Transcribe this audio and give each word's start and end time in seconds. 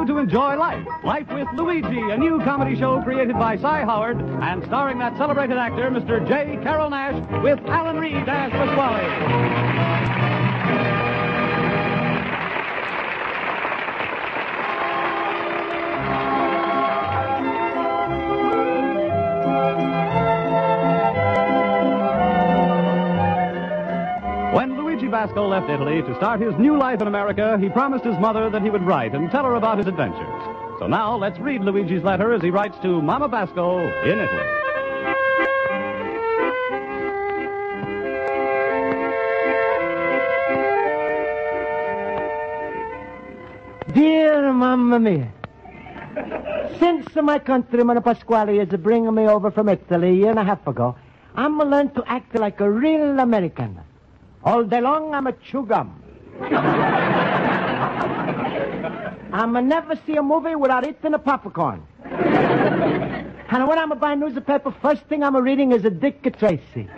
You 0.00 0.06
to 0.06 0.18
enjoy 0.18 0.56
Life. 0.56 0.86
Life 1.04 1.26
with 1.30 1.46
Luigi, 1.54 2.00
a 2.00 2.16
new 2.16 2.40
comedy 2.42 2.74
show 2.74 3.02
created 3.02 3.34
by 3.34 3.58
Cy 3.58 3.82
Howard 3.82 4.16
and 4.16 4.64
starring 4.64 4.98
that 4.98 5.14
celebrated 5.18 5.58
actor, 5.58 5.90
Mr. 5.90 6.26
J. 6.26 6.58
Carrol 6.62 6.88
Naish, 6.88 7.42
with 7.42 7.58
Alan 7.66 7.98
Reed 7.98 8.26
as 8.26 8.50
Pasquale. 8.50 10.49
When 25.20 25.50
left 25.50 25.68
Italy 25.68 26.00
to 26.00 26.14
start 26.16 26.40
his 26.40 26.54
new 26.56 26.78
life 26.78 27.02
in 27.02 27.06
America, 27.06 27.58
he 27.60 27.68
promised 27.68 28.06
his 28.06 28.18
mother 28.18 28.48
that 28.48 28.62
he 28.62 28.70
would 28.70 28.80
write 28.80 29.12
and 29.12 29.30
tell 29.30 29.44
her 29.44 29.54
about 29.54 29.76
his 29.76 29.86
adventures. 29.86 30.42
So 30.78 30.86
now 30.86 31.14
let's 31.14 31.38
read 31.38 31.60
Luigi's 31.60 32.02
letter 32.02 32.32
as 32.32 32.40
he 32.40 32.48
writes 32.48 32.78
to 32.80 33.02
Mama 33.02 33.28
Basco 33.28 33.80
in 33.80 34.18
Italy. 34.18 34.46
Dear 43.92 44.54
Mamma 44.54 44.98
Mia, 44.98 45.30
since 46.78 47.14
my 47.16 47.38
countryman 47.38 48.00
Pasquale 48.00 48.58
is 48.58 48.70
bringing 48.80 49.14
me 49.14 49.28
over 49.28 49.50
from 49.50 49.68
Italy 49.68 50.08
a 50.08 50.12
year 50.14 50.30
and 50.30 50.38
a 50.38 50.44
half 50.44 50.66
ago, 50.66 50.96
I'm 51.34 51.58
learned 51.58 51.94
to 51.96 52.04
act 52.06 52.34
like 52.36 52.60
a 52.60 52.70
real 52.70 53.20
American. 53.20 53.80
All 54.42 54.64
day 54.64 54.80
long, 54.80 55.14
I'm 55.14 55.26
a 55.26 55.32
chew 55.32 55.66
gum. 55.66 56.02
I'm 59.32 59.54
a 59.56 59.62
never 59.62 59.96
see 60.06 60.16
a 60.16 60.22
movie 60.22 60.54
without 60.54 60.86
eating 60.86 61.12
a 61.14 61.18
popcorn. 61.18 61.82
And 62.04 63.68
when 63.68 63.78
I'm 63.78 63.92
a 63.92 63.96
buying 63.96 64.20
newspaper, 64.20 64.74
first 64.80 65.02
thing 65.02 65.22
I'm 65.22 65.36
a 65.36 65.42
reading 65.42 65.72
is 65.72 65.84
a 65.84 65.90
Dick 65.90 66.22
Tracy. 66.38 66.88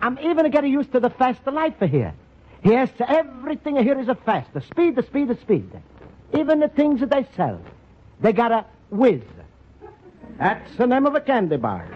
I'm 0.00 0.18
even 0.20 0.50
getting 0.50 0.72
used 0.72 0.92
to 0.92 1.00
the 1.00 1.10
faster 1.10 1.50
life 1.50 1.78
here. 1.78 2.14
Yes, 2.64 2.88
everything 3.06 3.76
here 3.76 3.98
is 3.98 4.08
a 4.08 4.14
fast. 4.14 4.52
The 4.54 4.60
speed, 4.62 4.96
the 4.96 5.02
speed, 5.02 5.28
the 5.28 5.36
speed. 5.36 5.70
Even 6.34 6.60
the 6.60 6.68
things 6.68 7.00
that 7.00 7.10
they 7.10 7.26
sell. 7.36 7.60
They 8.20 8.32
got 8.32 8.52
a 8.52 8.64
whiz. 8.90 9.22
That's 10.38 10.76
the 10.76 10.86
name 10.86 11.04
of 11.06 11.14
a 11.14 11.20
candy 11.20 11.56
bar. 11.56 11.86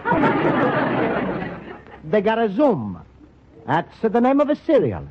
they 2.03 2.21
got 2.21 2.37
a 2.37 2.53
zoom. 2.53 3.01
That's 3.67 3.99
the 4.01 4.21
name 4.21 4.39
of 4.39 4.49
a 4.49 4.55
cereal. 4.55 5.07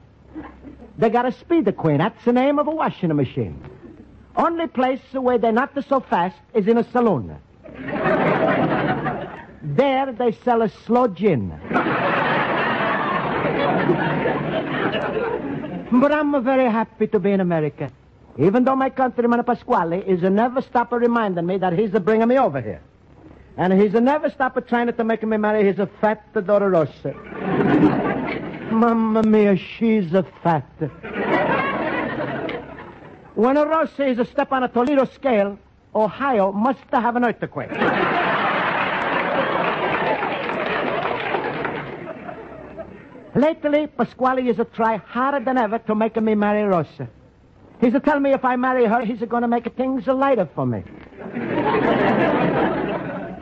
They 0.97 1.11
got 1.11 1.27
a 1.27 1.33
speed 1.33 1.67
the 1.67 1.73
queen. 1.73 1.99
That's 1.99 2.25
the 2.25 2.33
name 2.33 2.59
of 2.59 2.67
a 2.67 2.71
washing 2.71 3.15
machine. 3.15 3.63
Only 4.35 4.67
place 4.67 5.03
where 5.13 5.37
they're 5.37 5.53
not 5.53 5.73
so 5.87 6.01
fast 6.01 6.37
is 6.55 6.67
in 6.67 6.79
a 6.79 6.85
saloon. 6.91 7.37
there 9.63 10.11
they 10.13 10.33
sell 10.43 10.63
a 10.63 10.71
slow 10.87 11.07
gin. 11.07 11.51
But 15.93 16.13
I'm 16.13 16.43
very 16.43 16.71
happy 16.71 17.07
to 17.09 17.19
be 17.19 17.33
in 17.33 17.41
America. 17.41 17.93
Even 18.39 18.65
though 18.65 18.77
my 18.77 18.89
countryman 18.91 19.45
Pasquale 19.45 19.99
is 20.01 20.23
a 20.23 20.31
never 20.31 20.63
stopper 20.63 20.99
reminding 20.99 21.47
me 21.47 21.59
that 21.59 21.75
he's 21.79 21.95
a 21.95 22.01
bringing 22.01 22.29
me 22.29 22.39
over 22.39 22.61
here. 22.63 22.81
And 23.59 23.73
he's 23.73 23.95
a 23.95 24.01
never 24.01 24.31
stopper 24.31 24.63
trying 24.63 24.93
to 24.93 25.05
make 25.05 25.23
me 25.23 25.37
marry 25.37 25.65
his 25.65 25.77
fat 26.01 26.33
daughter 26.47 26.71
Rosa. 26.71 28.15
Mamma 28.77 29.23
mia, 29.23 29.57
she's 29.57 30.13
a 30.13 30.23
fat. 30.43 30.69
When 33.35 33.57
a 33.57 33.65
Rosa 33.65 34.07
is 34.07 34.19
a 34.19 34.25
step 34.27 34.53
on 34.53 34.65
a 34.65 34.69
Toledo 34.69 35.07
scale, 35.07 35.59
Ohio 35.95 36.53
must 36.53 36.85
have 36.93 37.17
an 37.17 37.25
earthquake. 37.25 37.71
Lately, 43.35 43.87
Pasquale 43.87 44.47
is 44.47 44.59
a 44.59 44.65
try 44.65 44.97
harder 44.99 45.43
than 45.45 45.57
ever 45.57 45.79
to 45.79 45.95
make 45.95 46.17
me 46.17 46.35
marry 46.35 46.63
Rosa. 46.63 47.09
He's 47.81 47.95
a 47.95 48.01
tell 48.01 48.21
me 48.21 48.33
if 48.33 48.45
I 48.45 48.57
marry 48.57 48.85
her, 48.87 49.05
he's 49.05 49.23
a 49.23 49.27
going 49.27 49.43
to 49.43 49.49
make 49.49 49.75
things 49.75 50.07
lighter 50.07 50.49
for 50.55 50.67
me. 50.67 50.83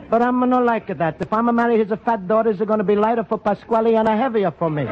But 0.09 0.21
I'm 0.21 0.39
not 0.49 0.63
like 0.63 0.87
that. 0.97 1.17
If 1.19 1.33
I'm 1.33 1.49
a 1.49 1.53
marry 1.53 1.77
his 1.77 1.89
fat 2.05 2.27
daughter, 2.27 2.49
it's 2.49 2.59
going 2.59 2.79
to 2.79 2.83
be 2.83 2.95
lighter 2.95 3.23
for 3.23 3.37
Pasquale 3.37 3.95
and 3.95 4.07
a 4.07 4.15
heavier 4.15 4.51
for 4.51 4.69
me. 4.69 4.83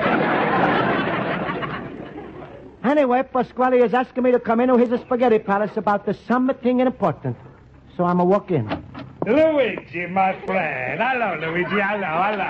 anyway, 2.83 3.23
Pasquale 3.23 3.79
is 3.79 3.93
asking 3.93 4.23
me 4.23 4.31
to 4.31 4.39
come 4.39 4.59
in 4.59 4.69
into 4.69 4.89
his 4.89 4.99
spaghetti 5.01 5.39
palace 5.39 5.77
about 5.77 6.05
the 6.05 6.13
summer 6.27 6.53
something 6.53 6.79
important. 6.79 7.37
So 7.95 8.03
I'm 8.05 8.19
a 8.19 8.25
walk 8.25 8.51
in. 8.51 8.67
Luigi, 9.25 10.07
my 10.07 10.33
friend. 10.45 10.99
Hello, 11.01 11.37
Luigi. 11.39 11.79
Hello, 11.79 12.21
hello. 12.25 12.49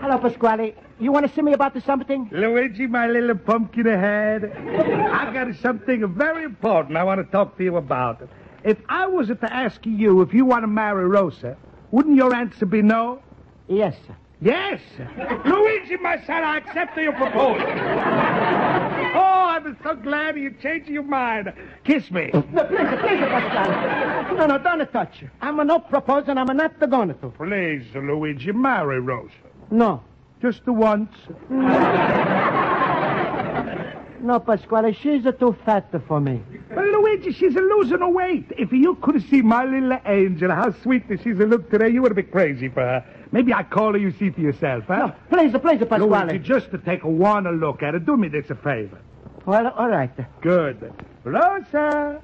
Hello, 0.00 0.18
Pasquale. 0.18 0.74
You 0.98 1.12
want 1.12 1.26
to 1.26 1.32
see 1.34 1.42
me 1.42 1.52
about 1.52 1.74
the 1.74 1.80
something? 1.80 2.28
Luigi, 2.32 2.86
my 2.86 3.06
little 3.06 3.36
pumpkin 3.36 3.86
head. 3.86 4.44
I've 5.12 5.32
got 5.34 5.54
something 5.60 6.12
very 6.14 6.44
important 6.44 6.96
I 6.96 7.04
want 7.04 7.24
to 7.24 7.30
talk 7.30 7.56
to 7.58 7.64
you 7.64 7.76
about. 7.76 8.28
If 8.64 8.78
I 8.88 9.06
was 9.06 9.28
to 9.28 9.52
ask 9.52 9.84
you 9.84 10.22
if 10.22 10.32
you 10.32 10.44
want 10.44 10.62
to 10.62 10.68
marry 10.68 11.06
Rosa, 11.06 11.56
wouldn't 11.90 12.16
your 12.16 12.34
answer 12.34 12.66
be 12.66 12.82
no? 12.82 13.20
Yes, 13.68 13.94
sir. 14.06 14.16
Yes. 14.40 14.80
Luigi, 15.44 15.96
my 15.98 16.16
son, 16.26 16.42
I 16.42 16.56
accept 16.58 16.96
your 16.98 17.12
proposal. 17.12 17.64
oh, 19.14 19.46
I'm 19.50 19.76
so 19.84 19.94
glad 19.94 20.36
you 20.36 20.50
changed 20.60 20.88
your 20.88 21.04
mind. 21.04 21.52
Kiss 21.84 22.10
me. 22.10 22.30
No, 22.32 22.42
please, 22.42 22.88
please, 23.00 23.20
Pasquale. 23.20 24.36
No, 24.36 24.46
no, 24.46 24.58
don't 24.58 24.92
touch. 24.92 25.22
I'm 25.40 25.60
a 25.60 25.64
not 25.64 25.88
proposing. 25.88 26.38
I'm 26.38 26.56
not 26.56 26.90
going 26.90 27.08
to. 27.08 27.14
Please, 27.14 27.84
Luigi, 27.94 28.50
marry 28.50 28.98
Rosa. 28.98 29.32
No. 29.70 30.02
Just 30.40 30.64
the 30.64 30.72
once. 30.72 31.12
No, 34.22 34.38
Pasquale, 34.38 34.92
she's 34.92 35.24
too 35.40 35.56
fat 35.64 35.90
for 36.06 36.20
me. 36.20 36.40
Luigi, 37.12 37.32
she's 37.32 37.54
losing 37.54 37.98
her 37.98 38.08
weight. 38.08 38.46
If 38.56 38.72
you 38.72 38.94
could 38.96 39.22
see 39.28 39.42
my 39.42 39.64
little 39.64 39.98
angel, 40.06 40.50
how 40.50 40.72
sweet 40.82 41.04
she's 41.22 41.38
a 41.38 41.44
look 41.44 41.70
today, 41.70 41.90
you 41.90 42.00
would 42.02 42.16
be 42.16 42.22
crazy 42.22 42.68
for 42.68 42.80
her. 42.80 43.04
Maybe 43.32 43.52
I 43.52 43.62
call 43.62 43.92
her, 43.92 43.98
you 43.98 44.12
see 44.12 44.30
for 44.30 44.40
yourself, 44.40 44.84
huh? 44.86 45.12
No, 45.30 45.38
please, 45.38 45.52
please, 45.60 45.78
Pasquale. 45.86 46.26
Luigi, 46.26 46.38
just 46.38 46.70
to 46.70 46.78
take 46.78 47.02
a 47.02 47.08
one 47.08 47.44
look 47.60 47.82
at 47.82 47.94
her, 47.94 48.00
do 48.00 48.16
me 48.16 48.28
this 48.28 48.48
a 48.50 48.54
favor. 48.54 48.98
Well, 49.44 49.68
all 49.68 49.88
right. 49.88 50.10
Good. 50.40 50.92
Rosa! 51.24 52.22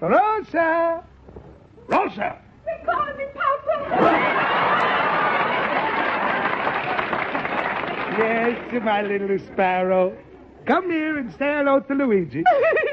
Rosa! 0.00 1.04
Rosa! 1.88 2.38
They 2.64 2.84
calling 2.86 3.16
me 3.16 3.24
Papa. 3.34 4.08
Yes, 8.18 8.82
my 8.82 9.02
little 9.02 9.38
sparrow. 9.52 10.16
Come 10.66 10.90
here 10.90 11.18
and 11.18 11.30
say 11.32 11.56
hello 11.56 11.80
to 11.80 11.94
Luigi. 11.94 12.44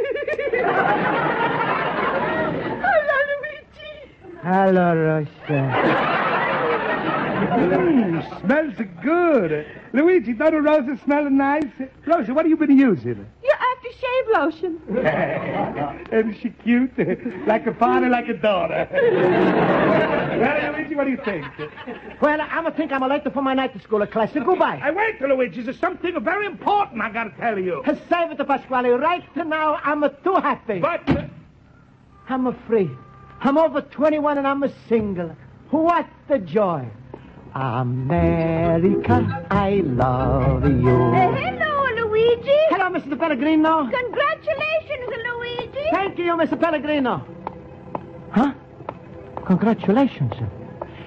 Hello, 2.81 3.18
Luigi. 3.30 3.91
Hello, 4.41 4.95
Rosa. 4.95 5.59
Mmm, 7.59 8.41
smells 8.41 8.74
good. 9.03 9.65
Luigi, 9.94 10.33
don't 10.33 10.53
a 10.53 10.62
Rosa 10.62 10.97
smell 11.03 11.30
nice? 11.30 11.65
Rosa, 12.06 12.33
what 12.33 12.45
have 12.45 12.50
you 12.50 12.57
been 12.57 12.77
using? 12.77 13.25
Your 13.89 14.00
aftershave 14.00 14.27
lotion. 14.33 14.81
Isn't 16.12 16.41
she 16.41 16.50
cute? 16.50 17.47
like 17.47 17.68
a 17.68 17.74
father, 17.74 18.09
like 18.09 18.27
a 18.27 18.33
daughter. 18.33 18.88
well, 20.39 20.74
Luigi, 20.74 20.95
what 20.95 21.06
do 21.06 21.12
you 21.12 21.21
think? 21.24 21.45
Well, 22.21 22.39
I'm 22.41 22.65
a 22.65 22.71
think 22.71 22.91
I'm 22.91 23.03
a 23.03 23.07
late 23.07 23.24
for 23.31 23.41
my 23.41 23.53
night 23.53 23.74
to 23.74 23.80
school 23.81 24.01
a 24.01 24.07
class. 24.07 24.31
Goodbye. 24.33 24.80
I 24.83 24.91
wait, 24.91 25.21
Luigi. 25.21 25.62
There's 25.62 25.80
something 25.80 26.13
very 26.24 26.45
important 26.45 27.01
I 27.01 27.12
gotta 27.12 27.31
tell 27.39 27.57
you. 27.57 27.83
Save 27.86 28.31
it, 28.31 28.38
to 28.38 28.45
Pasquale. 28.45 28.89
Right 28.89 29.24
now, 29.36 29.80
I'm 29.83 30.03
too 30.24 30.36
happy. 30.36 30.80
But, 30.80 31.07
I'm 32.27 32.47
a 32.47 32.53
free. 32.68 32.89
I'm 33.41 33.57
over 33.57 33.81
21 33.81 34.38
and 34.38 34.47
I'm 34.47 34.63
a 34.63 34.71
single. 34.88 35.36
What 35.71 36.07
the 36.27 36.39
joy. 36.39 36.88
America, 37.56 39.47
I 39.50 39.81
love 39.83 40.63
you. 40.63 40.89
Uh, 40.89 41.33
hello, 41.33 41.79
Luigi. 42.19 42.60
Hello, 42.69 42.89
Mr. 42.89 43.18
Pellegrino. 43.18 43.89
Congratulations, 43.89 45.10
Luigi. 45.27 45.88
Thank 45.92 46.18
you, 46.18 46.36
Mr. 46.36 46.60
Pellegrino. 46.60 47.25
Huh? 48.31 48.54
Congratulations. 49.45 50.33
Sir. 50.38 50.50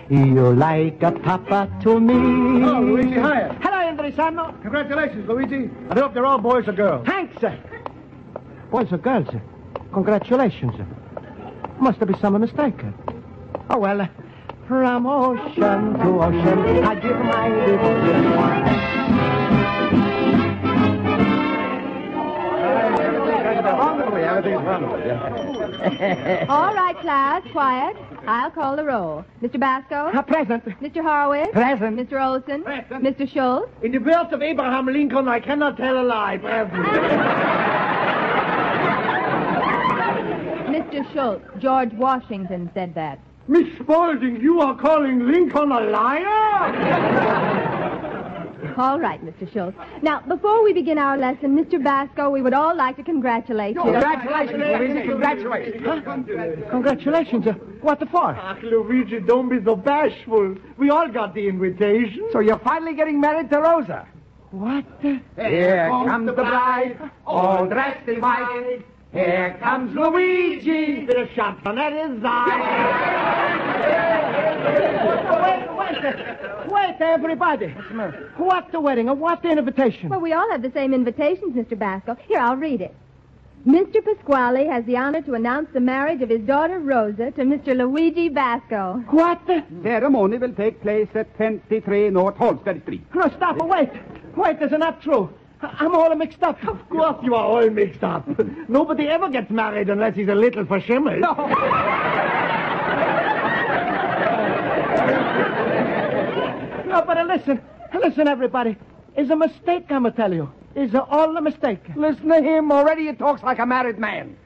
You 0.08 0.52
like 0.54 1.02
a 1.02 1.12
papa 1.12 1.70
to 1.82 2.00
me. 2.00 2.14
Hello, 2.60 2.80
Luigi. 2.80 3.14
Hiya. 3.14 3.58
Hello, 3.60 3.78
Indrisano. 3.92 4.60
Congratulations, 4.62 5.28
Luigi. 5.28 5.70
I 5.90 5.94
hope 5.98 6.14
they're 6.14 6.26
all 6.26 6.38
boys 6.38 6.66
or 6.66 6.72
girls. 6.72 7.06
Thanks, 7.06 7.38
sir. 7.40 7.58
Boys 8.70 8.90
or 8.90 8.98
girls, 8.98 9.26
sir? 9.30 9.42
Congratulations, 9.92 10.72
sir. 10.76 10.86
Must 11.78 11.98
have 11.98 12.08
been 12.08 12.20
some 12.20 12.40
mistake. 12.40 12.80
Oh, 13.70 13.78
well, 13.78 14.08
from 14.66 15.06
ocean 15.06 15.94
to 15.98 16.22
ocean, 16.22 16.84
I 16.84 16.94
give 16.94 17.18
my 17.18 17.48
All 26.48 26.74
right, 26.74 26.96
class, 27.00 27.42
quiet. 27.52 27.96
I'll 28.26 28.50
call 28.50 28.76
the 28.76 28.84
roll. 28.84 29.24
Mr. 29.42 29.58
Basco? 29.58 30.10
A 30.16 30.22
present. 30.22 30.64
Mr. 30.80 31.02
Horowitz? 31.02 31.52
Present. 31.52 31.96
Mr. 31.96 32.22
Olson? 32.24 32.62
Present. 32.62 33.02
Mr. 33.04 33.28
Schultz? 33.32 33.68
In 33.82 33.92
the 33.92 33.98
words 33.98 34.32
of 34.32 34.42
Abraham 34.42 34.86
Lincoln, 34.86 35.28
I 35.28 35.40
cannot 35.40 35.76
tell 35.76 36.00
a 36.00 36.04
lie. 36.04 36.38
Present. 36.38 36.86
Mr. 40.72 41.12
Schultz, 41.12 41.44
George 41.58 41.92
Washington 41.94 42.70
said 42.74 42.94
that. 42.94 43.18
Miss 43.48 43.66
Spaulding, 43.78 44.40
you 44.40 44.60
are 44.60 44.76
calling 44.76 45.26
Lincoln 45.30 45.72
a 45.72 45.80
liar? 45.80 47.81
All 48.76 48.98
right, 48.98 49.20
Mr. 49.24 49.52
Schultz. 49.52 49.76
Now, 50.02 50.20
before 50.20 50.62
we 50.62 50.72
begin 50.72 50.98
our 50.98 51.18
lesson, 51.18 51.56
Mr. 51.56 51.82
Basco, 51.82 52.30
we 52.30 52.42
would 52.42 52.54
all 52.54 52.76
like 52.76 52.96
to 52.96 53.02
congratulate 53.02 53.74
you. 53.74 53.82
Congratulations, 53.82 54.58
Luigi. 54.58 55.08
Congratulations. 55.08 55.82
Huh? 55.84 56.00
Congratulations. 56.70 57.46
Uh, 57.46 57.52
what 57.80 57.98
the 58.00 58.06
for? 58.06 58.30
Ach, 58.30 58.62
Luigi, 58.62 59.20
don't 59.20 59.48
be 59.48 59.62
so 59.64 59.76
bashful. 59.76 60.56
We 60.78 60.90
all 60.90 61.08
got 61.08 61.34
the 61.34 61.48
invitation. 61.48 62.28
So 62.32 62.40
you're 62.40 62.60
finally 62.60 62.94
getting 62.94 63.20
married 63.20 63.50
to 63.50 63.58
Rosa? 63.60 64.06
What 64.52 64.84
the? 65.02 65.20
Here 65.36 65.88
comes 65.88 66.26
the 66.26 66.32
bride, 66.32 67.10
all 67.26 67.66
dressed 67.66 68.08
in 68.08 68.20
white. 68.20 68.84
Here 69.12 69.58
comes 69.60 69.94
Luigi. 69.94 71.04
The 71.06 71.28
championnat 71.34 71.92
is 71.92 72.22
Wait, 75.42 75.68
wait, 75.90 76.70
wait, 76.72 76.96
everybody. 77.00 77.66
What's 77.68 77.88
the 77.88 77.94
matter? 77.94 78.32
What 78.36 78.72
the 78.72 78.80
wedding? 78.80 79.08
Or 79.08 79.14
what 79.14 79.42
the 79.42 79.50
invitation? 79.50 80.08
Well, 80.08 80.20
we 80.20 80.32
all 80.32 80.50
have 80.50 80.62
the 80.62 80.70
same 80.72 80.92
invitations, 80.94 81.54
Mr. 81.56 81.78
Basco. 81.78 82.16
Here, 82.26 82.38
I'll 82.38 82.56
read 82.56 82.80
it. 82.80 82.94
Mr. 83.66 84.04
Pasquale 84.04 84.66
has 84.66 84.84
the 84.86 84.96
honor 84.96 85.22
to 85.22 85.34
announce 85.34 85.68
the 85.72 85.78
marriage 85.78 86.20
of 86.20 86.28
his 86.28 86.40
daughter 86.40 86.80
Rosa 86.80 87.30
to 87.30 87.42
Mr. 87.42 87.76
Luigi 87.76 88.28
Basco. 88.28 89.04
What 89.10 89.46
the? 89.46 89.62
Ceremony 89.84 90.38
will 90.38 90.52
take 90.52 90.82
place 90.82 91.06
at 91.14 91.32
23 91.36 92.10
North 92.10 92.34
Halsted 92.36 92.82
Street. 92.82 93.02
No, 93.14 93.28
stop. 93.36 93.56
Wait. 93.64 93.90
Wait, 94.36 94.58
this 94.58 94.72
is 94.72 94.78
not 94.78 95.00
true. 95.00 95.30
I- 95.60 95.76
I'm 95.78 95.94
all 95.94 96.12
mixed 96.16 96.42
up. 96.42 96.58
Of 96.66 96.88
course 96.88 97.18
you 97.22 97.36
are 97.36 97.44
all 97.44 97.70
mixed 97.70 98.02
up. 98.02 98.26
Nobody 98.68 99.06
ever 99.06 99.28
gets 99.28 99.48
married 99.50 99.90
unless 99.90 100.16
he's 100.16 100.28
a 100.28 100.34
little 100.34 100.64
verschimmelt. 100.64 101.20
No, 101.20 101.32
but 107.00 107.16
uh, 107.16 107.24
listen. 107.24 107.60
Listen, 107.94 108.28
everybody. 108.28 108.76
It's 109.16 109.30
a 109.30 109.36
mistake, 109.36 109.86
I'm 109.90 110.02
going 110.02 110.12
to 110.12 110.16
tell 110.16 110.32
you. 110.32 110.50
It's 110.74 110.94
all 110.94 111.36
a 111.36 111.40
mistake. 111.40 111.80
Listen 111.96 112.28
to 112.28 112.42
him. 112.42 112.72
Already 112.72 113.06
he 113.06 113.12
talks 113.12 113.42
like 113.42 113.58
a 113.58 113.66
married 113.66 113.98
man. 113.98 114.36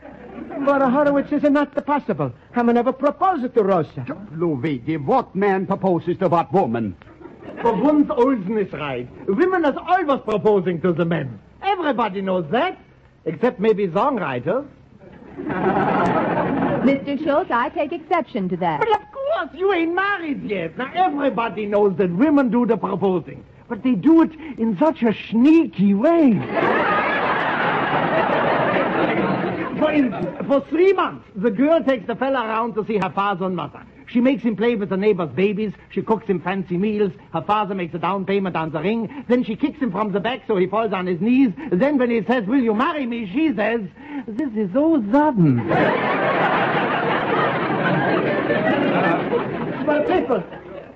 But 0.64 0.82
uh, 0.82 0.90
Horowitz 0.90 1.32
is 1.32 1.43
not 1.44 1.75
the 1.75 1.82
possible. 1.82 2.32
I'm 2.54 2.66
never 2.66 2.93
proposed 2.93 3.54
to 3.54 3.62
Rosa. 3.62 4.04
Luigi, 4.32 4.96
what 4.96 5.34
man 5.34 5.66
proposes 5.66 6.19
to 6.19 6.28
what 6.28 6.52
woman? 6.52 6.96
For 7.62 7.72
once 7.75 8.10
Olson 8.10 8.58
is 8.58 8.72
right. 8.72 9.08
Women 9.28 9.64
is 9.64 9.76
always 9.76 10.20
proposing 10.25 10.81
to 10.82 10.93
the 10.93 11.04
men. 11.04 11.38
Everybody 11.62 12.20
knows 12.20 12.50
that. 12.50 12.78
Except 13.25 13.60
maybe 13.60 13.87
songwriters. 13.88 14.66
Mr. 16.86 17.22
Schultz, 17.22 17.50
I 17.50 17.68
take 17.68 17.92
exception 17.92 18.48
to 18.48 18.56
that. 18.56 18.80
But 18.80 18.90
of 18.90 19.02
course, 19.12 19.50
you 19.54 19.72
ain't 19.72 19.94
married 19.94 20.42
yet. 20.44 20.78
Now, 20.78 20.90
everybody 20.94 21.66
knows 21.66 21.96
that 21.98 22.10
women 22.10 22.50
do 22.50 22.64
the 22.64 22.76
proposing. 22.76 23.44
But 23.68 23.82
they 23.82 23.94
do 23.94 24.22
it 24.22 24.32
in 24.58 24.78
such 24.78 25.02
a 25.02 25.12
sneaky 25.28 25.94
way. 25.94 26.32
for, 29.78 29.92
in, 29.92 30.12
for 30.46 30.64
three 30.68 30.92
months, 30.92 31.26
the 31.34 31.50
girl 31.50 31.82
takes 31.82 32.06
the 32.06 32.14
fella 32.14 32.46
around 32.46 32.74
to 32.74 32.86
see 32.86 32.98
her 32.98 33.10
father 33.10 33.46
and 33.46 33.56
mother. 33.56 33.82
She 34.08 34.20
makes 34.20 34.43
him 34.43 34.56
play 34.56 34.76
with 34.76 34.88
the 34.88 34.97
neighbor's 34.97 35.31
babies. 35.31 35.73
She 35.91 36.03
cooks 36.03 36.26
him 36.26 36.41
fancy 36.41 36.76
meals. 36.76 37.12
Her 37.32 37.43
father 37.43 37.75
makes 37.75 37.94
a 37.94 37.99
down 37.99 38.25
payment 38.25 38.56
on 38.56 38.70
the 38.70 38.81
ring. 38.81 39.25
Then 39.29 39.43
she 39.44 39.56
kicks 39.56 39.79
him 39.81 39.91
from 39.91 40.12
the 40.12 40.20
back 40.20 40.43
so 40.47 40.56
he 40.56 40.67
falls 40.67 40.93
on 40.93 41.06
his 41.06 41.20
knees. 41.20 41.53
Then 41.73 41.99
when 41.99 42.11
he 42.11 42.23
says, 42.25 42.44
will 42.47 42.62
you 42.62 42.75
marry 42.75 43.06
me, 43.06 43.31
she 43.32 43.55
says, 43.55 43.81
this 44.26 44.53
is 44.55 44.73
so 44.73 45.03
sudden. 45.11 45.67
But 49.87 50.08
people, 50.08 50.43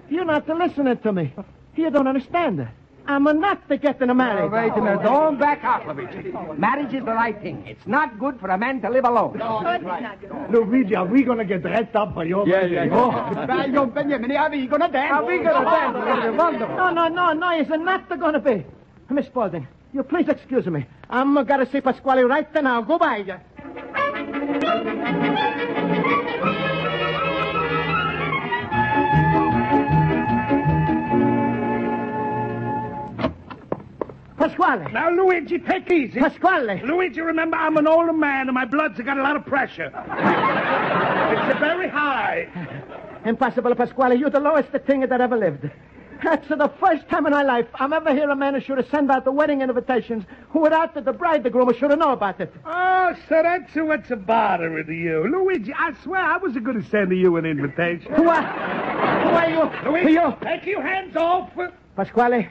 you're 0.08 0.24
not 0.24 0.48
listening 0.48 0.98
to 0.98 1.12
me. 1.12 1.32
You 1.76 1.90
don't 1.90 2.08
understand. 2.08 2.68
I'm 3.10 3.24
not 3.40 3.68
to 3.68 3.76
get 3.76 4.00
married. 4.00 4.52
wait 4.52 4.72
a 4.72 4.80
minute. 4.80 5.00
Oh. 5.00 5.02
Don't 5.02 5.38
back 5.40 5.64
off, 5.64 5.84
Luigi. 5.84 6.32
Marriage 6.56 6.94
is 6.94 7.04
the 7.04 7.12
right 7.12 7.36
thing. 7.42 7.66
It's 7.66 7.84
not 7.84 8.20
good 8.20 8.38
for 8.38 8.48
a 8.48 8.56
man 8.56 8.80
to 8.82 8.88
live 8.88 9.04
alone. 9.04 9.36
No, 9.36 9.58
it's 9.66 9.82
not. 9.82 10.50
Luigi, 10.52 10.94
are 10.94 11.06
we 11.06 11.24
going 11.24 11.38
to 11.38 11.44
get 11.44 11.62
dressed 11.62 11.96
up 11.96 12.14
for 12.14 12.24
your 12.24 12.46
Yeah, 12.46 12.64
yeah, 12.66 12.84
yeah. 12.84 12.94
Oh. 12.94 13.46
Mario 13.46 13.86
Benjamin, 13.86 14.30
are 14.36 14.48
we 14.48 14.68
going 14.68 14.82
to 14.82 14.88
dance? 14.88 15.12
Are 15.12 15.24
we 15.24 15.38
going 15.38 15.48
to 15.48 15.58
oh, 15.58 15.64
dance? 15.64 15.96
It's 15.96 16.04
going 16.04 16.22
to 16.22 16.30
be 16.30 16.38
wonderful. 16.38 16.76
No, 16.76 16.90
no, 16.90 17.08
no, 17.08 17.32
no, 17.32 17.50
it's 17.58 17.70
not 17.70 18.08
going 18.08 18.34
to 18.34 18.38
be. 18.40 18.64
Miss 19.10 19.26
Spaulding, 19.26 19.66
you 19.92 20.04
please 20.04 20.28
excuse 20.28 20.66
me. 20.66 20.86
I'm 21.08 21.34
going 21.34 21.66
to 21.66 21.72
see 21.72 21.80
Pasquale 21.80 22.22
right 22.22 22.54
now. 22.62 22.80
Goodbye. 22.82 23.40
Pasquale. 34.50 34.92
Now, 34.92 35.10
Luigi, 35.10 35.58
take 35.58 35.90
easy. 35.90 36.18
Pasquale. 36.20 36.82
Luigi, 36.84 37.20
remember, 37.20 37.56
I'm 37.56 37.76
an 37.76 37.86
older 37.86 38.12
man 38.12 38.48
and 38.48 38.54
my 38.54 38.64
blood's 38.64 39.00
got 39.00 39.18
a 39.18 39.22
lot 39.22 39.36
of 39.36 39.46
pressure. 39.46 39.86
it's 39.86 41.58
very 41.60 41.88
high. 41.88 42.48
Impossible, 43.24 43.74
Pasquale. 43.74 44.16
You're 44.16 44.30
the 44.30 44.40
lowest 44.40 44.70
thing 44.86 45.00
that 45.00 45.20
ever 45.20 45.36
lived. 45.36 45.70
That's 46.22 46.48
the 46.48 46.70
first 46.78 47.08
time 47.08 47.24
in 47.26 47.32
my 47.32 47.42
life 47.42 47.66
I'm 47.76 47.94
ever 47.94 48.12
hear 48.12 48.28
a 48.28 48.36
man 48.36 48.52
who 48.52 48.60
should 48.60 48.76
have 48.76 48.90
sent 48.90 49.10
out 49.10 49.24
the 49.24 49.32
wedding 49.32 49.62
invitations 49.62 50.24
who 50.50 50.60
without 50.60 50.92
that 50.94 51.06
the 51.06 51.14
bride, 51.14 51.44
the 51.44 51.50
groom, 51.50 51.72
should 51.72 51.90
have 51.90 51.98
known 51.98 52.12
about 52.12 52.38
it. 52.42 52.52
Oh, 52.66 53.14
so 53.26 53.40
that's 53.42 53.74
what's 53.74 54.10
the 54.10 54.16
matter 54.16 54.70
with 54.70 54.88
you. 54.88 55.26
Luigi, 55.26 55.72
I 55.72 55.94
swear 56.02 56.20
I 56.20 56.36
wasn't 56.36 56.64
going 56.64 56.82
to 56.82 56.86
send 56.90 57.10
you 57.16 57.36
an 57.36 57.46
invitation. 57.46 58.12
Who 58.12 58.28
are, 58.28 58.42
who 58.42 59.28
are 59.30 59.48
you? 59.48 59.90
Luigi, 59.90 60.12
You, 60.12 60.34
take 60.42 60.66
your 60.66 60.82
hands 60.82 61.16
off. 61.16 61.50
Pasquale, 61.96 62.50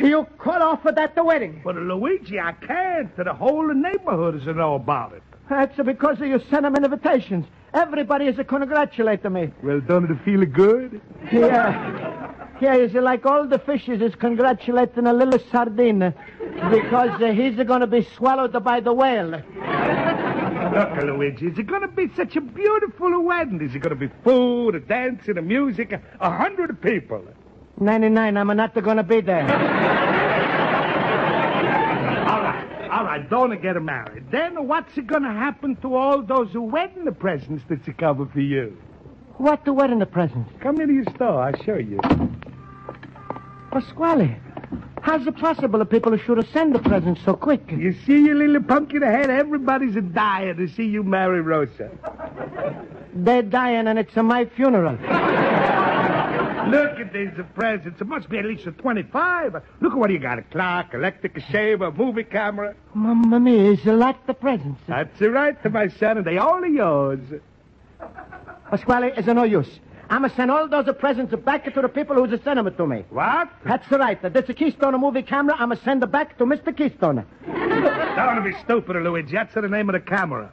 you 0.00 0.26
call 0.38 0.62
off 0.62 0.82
for 0.82 0.92
that 0.92 1.14
the 1.14 1.24
wedding. 1.24 1.60
But, 1.64 1.76
Luigi, 1.76 2.38
I 2.38 2.52
can't. 2.52 3.14
The 3.16 3.32
whole 3.32 3.72
neighborhood 3.72 4.36
is 4.36 4.44
to 4.44 4.54
know 4.54 4.74
about 4.74 5.12
it. 5.12 5.22
That's 5.48 5.76
because 5.76 6.20
you 6.20 6.40
sent 6.50 6.62
them 6.62 6.76
invitations. 6.76 7.46
Everybody 7.74 8.26
is 8.26 8.36
congratulating 8.46 9.32
me. 9.32 9.50
Well, 9.62 9.80
don't 9.80 10.10
it 10.10 10.24
feel 10.24 10.44
good? 10.44 11.00
Yeah. 11.32 12.32
Yeah, 12.60 12.74
it's 12.74 12.94
like 12.94 13.24
all 13.24 13.46
the 13.46 13.58
fishes 13.58 14.02
is 14.02 14.14
congratulating 14.14 15.06
a 15.06 15.12
little 15.12 15.40
sardine 15.50 16.12
because 16.70 17.22
uh, 17.22 17.32
he's 17.32 17.56
going 17.56 17.80
to 17.80 17.86
be 17.86 18.06
swallowed 18.16 18.52
by 18.62 18.80
the 18.80 18.92
whale. 18.92 19.30
Look, 19.30 21.02
Luigi, 21.02 21.46
is 21.46 21.58
it 21.58 21.66
going 21.66 21.80
to 21.80 21.88
be 21.88 22.10
such 22.14 22.36
a 22.36 22.40
beautiful 22.40 23.22
wedding? 23.22 23.60
Is 23.62 23.74
it 23.74 23.78
going 23.78 23.98
to 23.98 24.08
be 24.08 24.12
food, 24.22 24.74
a 24.74 24.80
dancing, 24.80 25.38
a 25.38 25.42
music, 25.42 25.98
a 26.20 26.30
hundred 26.30 26.80
people? 26.82 27.24
99, 27.80 28.36
I'm 28.36 28.56
not 28.56 28.74
going 28.74 28.98
to 28.98 29.02
be 29.02 29.22
there. 29.22 29.42
All 32.28 32.42
right, 32.42 32.90
all 32.90 33.04
right, 33.04 33.30
don't 33.30 33.62
get 33.62 33.82
married. 33.82 34.30
Then 34.30 34.68
what's 34.68 34.94
going 34.94 35.22
to 35.22 35.32
happen 35.32 35.76
to 35.76 35.94
all 35.94 36.22
those 36.22 36.52
who 36.52 36.60
wedding 36.60 37.06
the 37.06 37.12
presents 37.12 37.64
that 37.68 37.86
you 37.86 37.94
cover 37.94 38.26
for 38.26 38.40
you? 38.40 38.76
What 39.38 39.64
the 39.64 39.72
wedding 39.72 40.00
the 40.00 40.06
presents? 40.06 40.50
Come 40.60 40.78
into 40.80 40.92
your 40.92 41.04
store, 41.14 41.42
I'll 41.42 41.62
show 41.64 41.76
you. 41.76 41.98
Pasquale, 43.72 44.36
how's 45.00 45.26
it 45.26 45.38
possible 45.38 45.78
that 45.78 45.86
people 45.86 46.14
should 46.18 46.36
have 46.36 46.48
sent 46.50 46.74
the 46.74 46.80
presents 46.80 47.22
so 47.24 47.32
quick? 47.32 47.62
You 47.70 47.94
see, 48.04 48.18
you 48.24 48.34
little 48.34 48.62
pumpkin 48.62 49.00
head, 49.00 49.30
everybody's 49.30 49.96
a 49.96 50.02
dying 50.02 50.58
to 50.58 50.68
see 50.68 50.84
you 50.84 51.02
marry 51.02 51.40
Rosa. 51.40 51.90
They're 53.14 53.40
dying 53.42 53.86
and 53.86 53.98
it's 53.98 54.14
my 54.16 54.44
funeral. 54.44 54.98
Look 56.68 56.98
at 57.00 57.12
these 57.12 57.30
presents. 57.54 58.00
It 58.00 58.06
must 58.06 58.28
be 58.28 58.38
at 58.38 58.44
least 58.44 58.66
a 58.66 58.72
25. 58.72 59.62
Look 59.80 59.92
at 59.92 59.98
what 59.98 60.10
you 60.10 60.18
got. 60.18 60.38
A 60.38 60.42
clock, 60.42 60.94
electric 60.94 61.40
shaver, 61.50 61.86
a 61.86 61.92
movie 61.92 62.24
camera. 62.24 62.74
Mamma 62.94 63.40
mia, 63.40 63.72
it's 63.72 63.86
a 63.86 63.92
lot 63.92 64.20
of 64.28 64.40
presents. 64.40 64.80
That's 64.86 65.20
right 65.20 65.60
to 65.62 65.70
my 65.70 65.88
son, 65.88 66.18
and 66.18 66.26
they 66.26 66.38
all 66.38 66.62
are 66.62 66.66
yours. 66.66 67.20
Pasquale, 68.70 69.12
it's 69.16 69.26
no 69.26 69.44
use. 69.44 69.80
I'm 70.10 70.22
going 70.22 70.30
to 70.30 70.36
send 70.36 70.50
all 70.50 70.66
those 70.68 70.88
presents 70.98 71.32
back 71.44 71.72
to 71.72 71.80
the 71.80 71.88
people 71.88 72.16
who's 72.16 72.30
sent 72.42 72.56
them 72.56 72.74
to 72.74 72.86
me. 72.86 73.04
What? 73.10 73.48
That's 73.64 73.88
right. 73.92 74.20
This 74.20 74.48
a 74.48 74.54
Keystone 74.54 75.00
movie 75.00 75.22
camera. 75.22 75.54
I'm 75.56 75.68
going 75.68 75.78
to 75.78 75.84
send 75.84 76.02
it 76.02 76.10
back 76.10 76.36
to 76.38 76.44
Mr. 76.44 76.76
Keystone. 76.76 77.24
Don't 77.46 78.44
be 78.44 78.52
stupid, 78.64 78.96
Luigi. 78.96 79.32
That's 79.34 79.54
the 79.54 79.62
name 79.62 79.88
of 79.88 79.92
the 79.92 80.00
camera. 80.00 80.50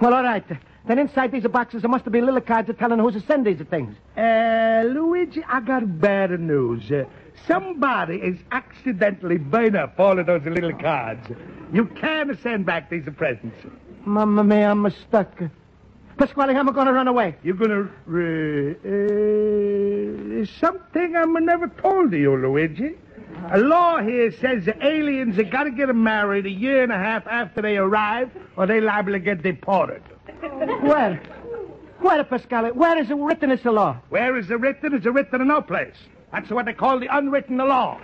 Well, 0.00 0.14
all 0.14 0.22
right. 0.22 0.44
Then 0.86 0.98
inside 0.98 1.30
these 1.30 1.46
boxes, 1.46 1.82
there 1.82 1.90
must 1.90 2.10
be 2.10 2.22
little 2.22 2.40
cards 2.40 2.70
telling 2.78 2.98
who's 2.98 3.12
to 3.14 3.20
send 3.20 3.46
these 3.46 3.60
things. 3.68 3.94
Uh, 4.16 4.82
Luigi, 4.86 5.44
I 5.46 5.60
got 5.60 6.00
bad 6.00 6.30
news. 6.40 6.90
Uh, 6.90 7.04
somebody 7.46 8.16
is 8.16 8.38
accidentally 8.50 9.36
burned 9.36 9.76
up 9.76 10.00
all 10.00 10.18
of 10.18 10.24
those 10.26 10.42
little 10.44 10.72
cards. 10.72 11.28
You 11.72 11.84
can't 11.84 12.36
send 12.42 12.64
back 12.64 12.88
these 12.88 13.06
presents. 13.14 13.56
Mamma 14.06 14.42
mia, 14.42 14.70
I'm 14.70 14.88
stuck. 14.90 15.38
Pasquale, 16.16 16.54
I'm 16.54 16.72
going 16.72 16.86
to 16.86 16.92
run 16.92 17.08
away. 17.08 17.36
You're 17.42 17.54
going 17.54 17.70
to... 17.70 17.88
Uh, 18.08 18.12
uh, 20.42 20.46
something 20.60 21.14
I'm 21.14 21.34
never 21.44 21.68
told 21.68 22.12
you, 22.12 22.36
Luigi. 22.36 22.96
A 23.52 23.58
law 23.58 24.00
here 24.00 24.30
says 24.32 24.64
the 24.64 24.86
aliens 24.86 25.36
have 25.36 25.50
got 25.50 25.64
to 25.64 25.70
get 25.70 25.94
married 25.94 26.46
a 26.46 26.50
year 26.50 26.82
and 26.82 26.92
a 26.92 26.98
half 26.98 27.26
after 27.26 27.60
they 27.62 27.76
arrive, 27.76 28.30
or 28.56 28.66
they 28.66 28.80
liable 28.80 29.12
to 29.12 29.18
get 29.18 29.42
deported. 29.42 30.02
Where? 30.82 31.20
Where, 31.98 32.24
Pasquale? 32.24 32.70
Where 32.72 32.98
is 32.98 33.10
it 33.10 33.16
written 33.16 33.50
it's 33.50 33.64
a 33.64 33.70
law? 33.70 33.98
Where 34.08 34.36
is 34.38 34.50
it 34.50 34.60
written? 34.60 34.94
It's 34.94 35.04
written 35.04 35.40
in 35.40 35.48
no 35.48 35.60
place. 35.60 35.96
That's 36.32 36.50
what 36.50 36.66
they 36.66 36.72
call 36.72 37.00
the 37.00 37.08
unwritten 37.14 37.58
law. 37.58 37.98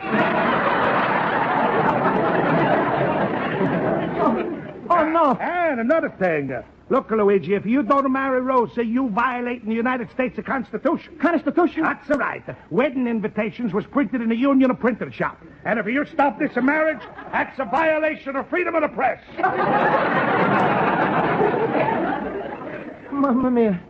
No. 5.12 5.36
And 5.40 5.80
another 5.80 6.10
thing. 6.10 6.52
Look, 6.88 7.10
Luigi, 7.10 7.54
if 7.54 7.66
you 7.66 7.82
don't 7.82 8.12
marry 8.12 8.40
Rosa, 8.40 8.84
you 8.84 9.08
violating 9.08 9.68
the 9.68 9.74
United 9.74 10.08
States 10.12 10.38
Constitution. 10.46 11.18
Constitution? 11.18 11.82
That's 11.82 12.08
right. 12.10 12.44
Wedding 12.70 13.08
invitations 13.08 13.72
was 13.72 13.84
printed 13.86 14.20
in 14.20 14.28
the 14.28 14.36
Union 14.36 14.70
of 14.70 14.78
Printing 14.78 15.10
Shop. 15.10 15.36
And 15.64 15.80
if 15.80 15.86
you 15.86 16.06
stop 16.06 16.38
this 16.38 16.54
marriage, 16.54 17.02
that's 17.32 17.58
a 17.58 17.64
violation 17.64 18.36
of 18.36 18.48
freedom 18.48 18.76
of 18.76 18.82
the 18.82 18.88
press. 18.88 19.20
Mamma 23.10 23.50
mia. 23.50 23.80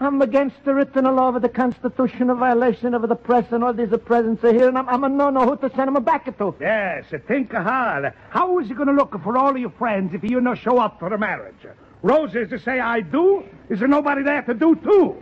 I'm 0.00 0.22
against 0.22 0.64
the 0.64 0.74
written 0.74 1.04
law 1.04 1.34
of 1.34 1.42
the 1.42 1.48
Constitution, 1.48 2.30
a 2.30 2.34
violation 2.34 2.94
of 2.94 3.08
the 3.08 3.16
press, 3.16 3.46
and 3.50 3.64
all 3.64 3.72
these 3.72 3.88
presents 4.04 4.44
are 4.44 4.52
here, 4.52 4.68
and 4.68 4.78
I'm, 4.78 4.88
I'm 4.88 5.02
a 5.02 5.08
no 5.08 5.30
know 5.30 5.44
who 5.44 5.56
to 5.56 5.74
send 5.74 5.94
them 5.94 6.04
back 6.04 6.38
to. 6.38 6.54
Yes, 6.60 7.06
think 7.26 7.52
hard. 7.52 8.12
How 8.30 8.60
is 8.60 8.68
he 8.68 8.74
going 8.74 8.86
to 8.86 8.94
look 8.94 9.20
for 9.24 9.36
all 9.36 9.56
your 9.56 9.70
friends 9.70 10.14
if 10.14 10.22
you 10.22 10.40
no 10.40 10.54
show 10.54 10.78
up 10.78 11.00
for 11.00 11.10
the 11.10 11.18
marriage? 11.18 11.66
Rosa 12.02 12.42
is 12.42 12.50
to 12.50 12.60
say 12.60 12.78
I 12.78 13.00
do. 13.00 13.42
Is 13.70 13.80
there 13.80 13.88
nobody 13.88 14.22
there 14.22 14.42
to 14.42 14.54
do 14.54 14.76
too? 14.76 15.16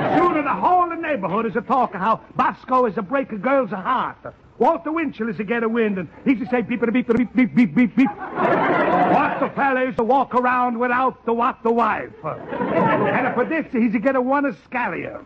Sooner 0.16 0.42
the 0.42 0.52
whole 0.52 0.86
neighborhood 0.96 1.46
is 1.46 1.56
a 1.56 1.60
talk 1.60 1.94
of 1.94 2.00
how 2.00 2.20
Bosco 2.36 2.86
is 2.86 2.96
a 2.96 3.02
break 3.02 3.32
a 3.32 3.36
girl's 3.36 3.70
heart. 3.70 4.16
Walter 4.58 4.90
Winchell 4.90 5.28
is 5.28 5.36
to 5.36 5.44
get 5.44 5.62
a 5.62 5.68
wind, 5.68 5.98
and 5.98 6.08
he's 6.24 6.38
to 6.38 6.46
say 6.46 6.62
beep 6.62 6.80
beep 6.80 6.92
beep 6.92 7.06
beep 7.08 7.34
beep 7.34 7.54
beep 7.54 7.74
beep 7.74 7.96
beep. 7.96 8.08
what 8.16 9.40
the 9.40 9.50
fella 9.54 9.82
is 9.88 9.94
to 9.96 10.02
walk 10.02 10.34
around 10.34 10.78
without 10.78 11.24
the 11.26 11.32
what 11.32 11.62
the 11.62 11.70
wife. 11.70 12.10
and 12.24 13.34
for 13.34 13.44
this, 13.44 13.66
he's 13.72 13.92
to 13.92 13.98
get 13.98 14.16
a 14.16 14.20
one 14.20 14.46
of 14.46 14.56
scallion. 14.70 15.24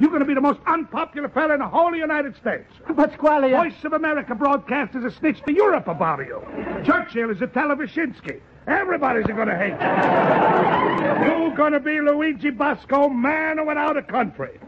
You're 0.00 0.08
going 0.08 0.20
to 0.20 0.26
be 0.26 0.32
the 0.34 0.40
most 0.40 0.60
unpopular 0.66 1.28
fella 1.28 1.52
in 1.54 1.60
the 1.60 1.68
whole 1.68 1.94
United 1.94 2.34
States. 2.36 2.64
Pasquale, 2.96 3.54
I- 3.54 3.68
Voice 3.68 3.84
of 3.84 3.92
America 3.92 4.34
broadcast 4.34 4.94
is 4.94 5.04
a 5.04 5.10
snitch 5.10 5.42
to 5.42 5.52
Europe 5.52 5.86
about 5.86 6.20
you. 6.20 6.40
Churchill 6.84 7.28
is 7.30 7.42
a 7.42 7.46
Televisinsky. 7.46 8.40
Everybody's 8.66 9.26
going 9.26 9.48
to 9.48 9.56
hate 9.56 9.72
you. 9.72 11.26
You're 11.26 11.56
going 11.56 11.72
to 11.72 11.80
be 11.80 12.00
Luigi 12.00 12.50
Bosco, 12.50 13.08
man 13.08 13.66
without 13.66 13.96
a 13.96 14.02
country. 14.02 14.58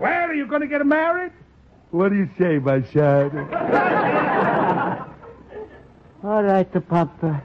Well, 0.00 0.10
are 0.30 0.34
you 0.34 0.46
going 0.46 0.62
to 0.62 0.66
get 0.66 0.84
married? 0.84 1.32
What 1.90 2.08
do 2.08 2.16
you 2.16 2.28
say, 2.36 2.58
my 2.58 2.82
son? 2.92 3.36
All 6.24 6.42
right, 6.42 6.72
the 6.72 6.80
Papa. 6.80 7.42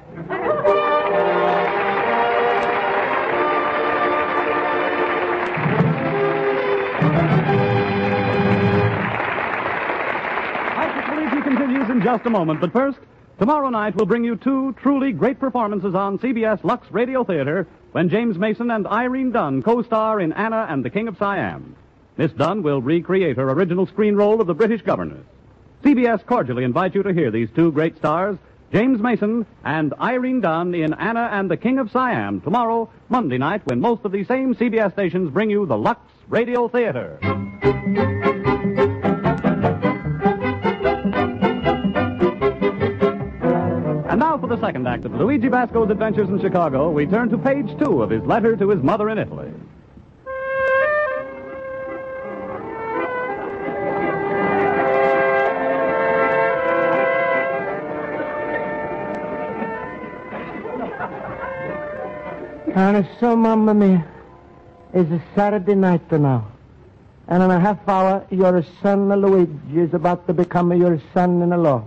Ike 10.77 11.07
Luigi 11.09 11.41
continues 11.43 11.89
in 11.89 12.01
just 12.01 12.25
a 12.25 12.29
moment, 12.29 12.61
but 12.61 12.71
first, 12.73 12.97
tomorrow 13.39 13.69
night 13.69 13.95
we'll 13.95 14.05
bring 14.05 14.25
you 14.25 14.35
two 14.35 14.73
truly 14.73 15.13
great 15.13 15.39
performances 15.39 15.95
on 15.95 16.19
CBS 16.19 16.61
Lux 16.63 16.91
Radio 16.91 17.23
Theater 17.23 17.65
when 17.93 18.09
James 18.09 18.37
Mason 18.37 18.69
and 18.69 18.85
Irene 18.85 19.31
Dunne 19.31 19.63
co-star 19.63 20.19
in 20.19 20.33
Anna 20.33 20.67
and 20.69 20.83
the 20.83 20.89
King 20.89 21.07
of 21.07 21.17
Siam. 21.17 21.75
Miss 22.17 22.33
Dunne 22.33 22.61
will 22.61 22.81
recreate 22.81 23.37
her 23.37 23.49
original 23.49 23.87
screen 23.87 24.15
role 24.15 24.41
of 24.41 24.47
the 24.47 24.53
British 24.53 24.81
governess. 24.81 25.25
CBS 25.83 26.25
cordially 26.25 26.65
invites 26.65 26.93
you 26.93 27.01
to 27.01 27.13
hear 27.13 27.31
these 27.31 27.49
two 27.55 27.71
great 27.71 27.95
stars, 27.95 28.37
James 28.73 28.99
Mason 28.99 29.45
and 29.63 29.93
Irene 30.01 30.41
Dunne 30.41 30.75
in 30.75 30.93
Anna 30.93 31.29
and 31.31 31.49
the 31.49 31.57
King 31.57 31.79
of 31.79 31.91
Siam 31.91 32.41
tomorrow, 32.41 32.89
Monday 33.07 33.37
night, 33.37 33.61
when 33.65 33.79
most 33.79 34.03
of 34.03 34.11
these 34.11 34.27
same 34.27 34.53
CBS 34.53 34.91
stations 34.91 35.31
bring 35.31 35.49
you 35.49 35.65
the 35.65 35.77
Lux 35.77 36.01
Radio 36.27 36.67
Theater. 36.67 37.17
The 44.49 44.59
second 44.59 44.87
act 44.87 45.05
of 45.05 45.13
Luigi 45.13 45.47
Basco's 45.47 45.91
adventures 45.91 46.27
in 46.27 46.41
Chicago, 46.41 46.89
we 46.89 47.05
turn 47.05 47.29
to 47.29 47.37
page 47.37 47.67
two 47.77 48.01
of 48.01 48.09
his 48.09 48.23
letter 48.23 48.55
to 48.55 48.69
his 48.69 48.81
mother 48.81 49.07
in 49.11 49.19
Italy. 49.19 49.51
And 62.75 63.07
so, 63.19 63.35
Mamma 63.35 63.75
mia, 63.75 64.03
it's 64.93 65.11
a 65.11 65.21
Saturday 65.35 65.75
night 65.75 66.11
now. 66.11 66.47
And 67.27 67.43
in 67.43 67.51
a 67.51 67.59
half 67.59 67.87
hour, 67.87 68.25
your 68.31 68.65
son 68.81 69.09
Luigi 69.09 69.79
is 69.79 69.93
about 69.93 70.25
to 70.25 70.33
become 70.33 70.73
your 70.73 70.99
son-in-law. 71.13 71.85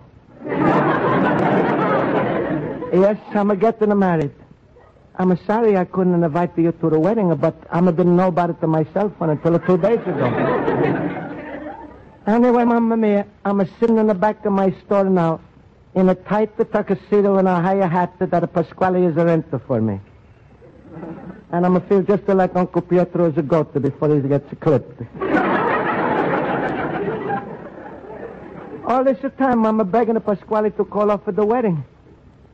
Yes, 2.93 3.19
I'm 3.35 3.51
a 3.51 3.57
getting 3.57 3.99
married. 3.99 4.33
I'm 5.17 5.33
a 5.33 5.45
sorry 5.45 5.77
I 5.77 5.85
couldn't 5.85 6.23
invite 6.23 6.57
you 6.59 6.73
to 6.73 6.91
the 6.91 6.99
wedding, 6.99 7.35
but 7.37 7.55
I 7.71 7.81
didn't 7.81 8.17
know 8.17 8.29
about 8.29 8.51
it 8.51 8.61
to 8.61 8.67
myself 8.67 9.13
until 9.21 9.59
two 9.59 9.79
days 9.79 10.01
ago. 10.01 10.27
anyway, 12.27 12.65
Mamma 12.65 12.97
mia, 12.97 13.27
I'm 13.45 13.61
a 13.61 13.67
sitting 13.79 13.99
in 13.99 14.07
the 14.07 14.15
back 14.15 14.45
of 14.47 14.53
my 14.53 14.75
store 14.85 15.05
now 15.05 15.41
in 15.95 16.09
a 16.09 16.15
tight 16.15 16.57
tuxedo 16.73 17.37
and 17.37 17.49
a 17.49 17.61
high 17.61 17.87
hat 17.87 18.15
that 18.19 18.53
Pasquale 18.55 19.05
is 19.05 19.15
renting 19.15 19.61
for 19.67 19.81
me. 19.81 20.01
And 21.51 21.67
I'm 21.67 21.77
a 21.77 21.81
feel 21.81 22.03
just 22.03 22.27
like 22.29 22.57
Uncle 22.57 22.81
Pietro 22.81 23.31
is 23.31 23.37
a 23.37 23.43
goat 23.43 23.75
before 23.81 24.15
he 24.15 24.21
gets 24.27 24.49
clipped. 24.61 25.03
All 28.87 29.05
this 29.05 29.19
time, 29.39 29.67
I'm 29.67 29.81
a 29.81 29.85
begging 29.85 30.19
Pasquale 30.21 30.71
to 30.71 30.85
call 30.85 31.11
off 31.11 31.25
for 31.25 31.33
the 31.33 31.45
wedding. 31.45 31.85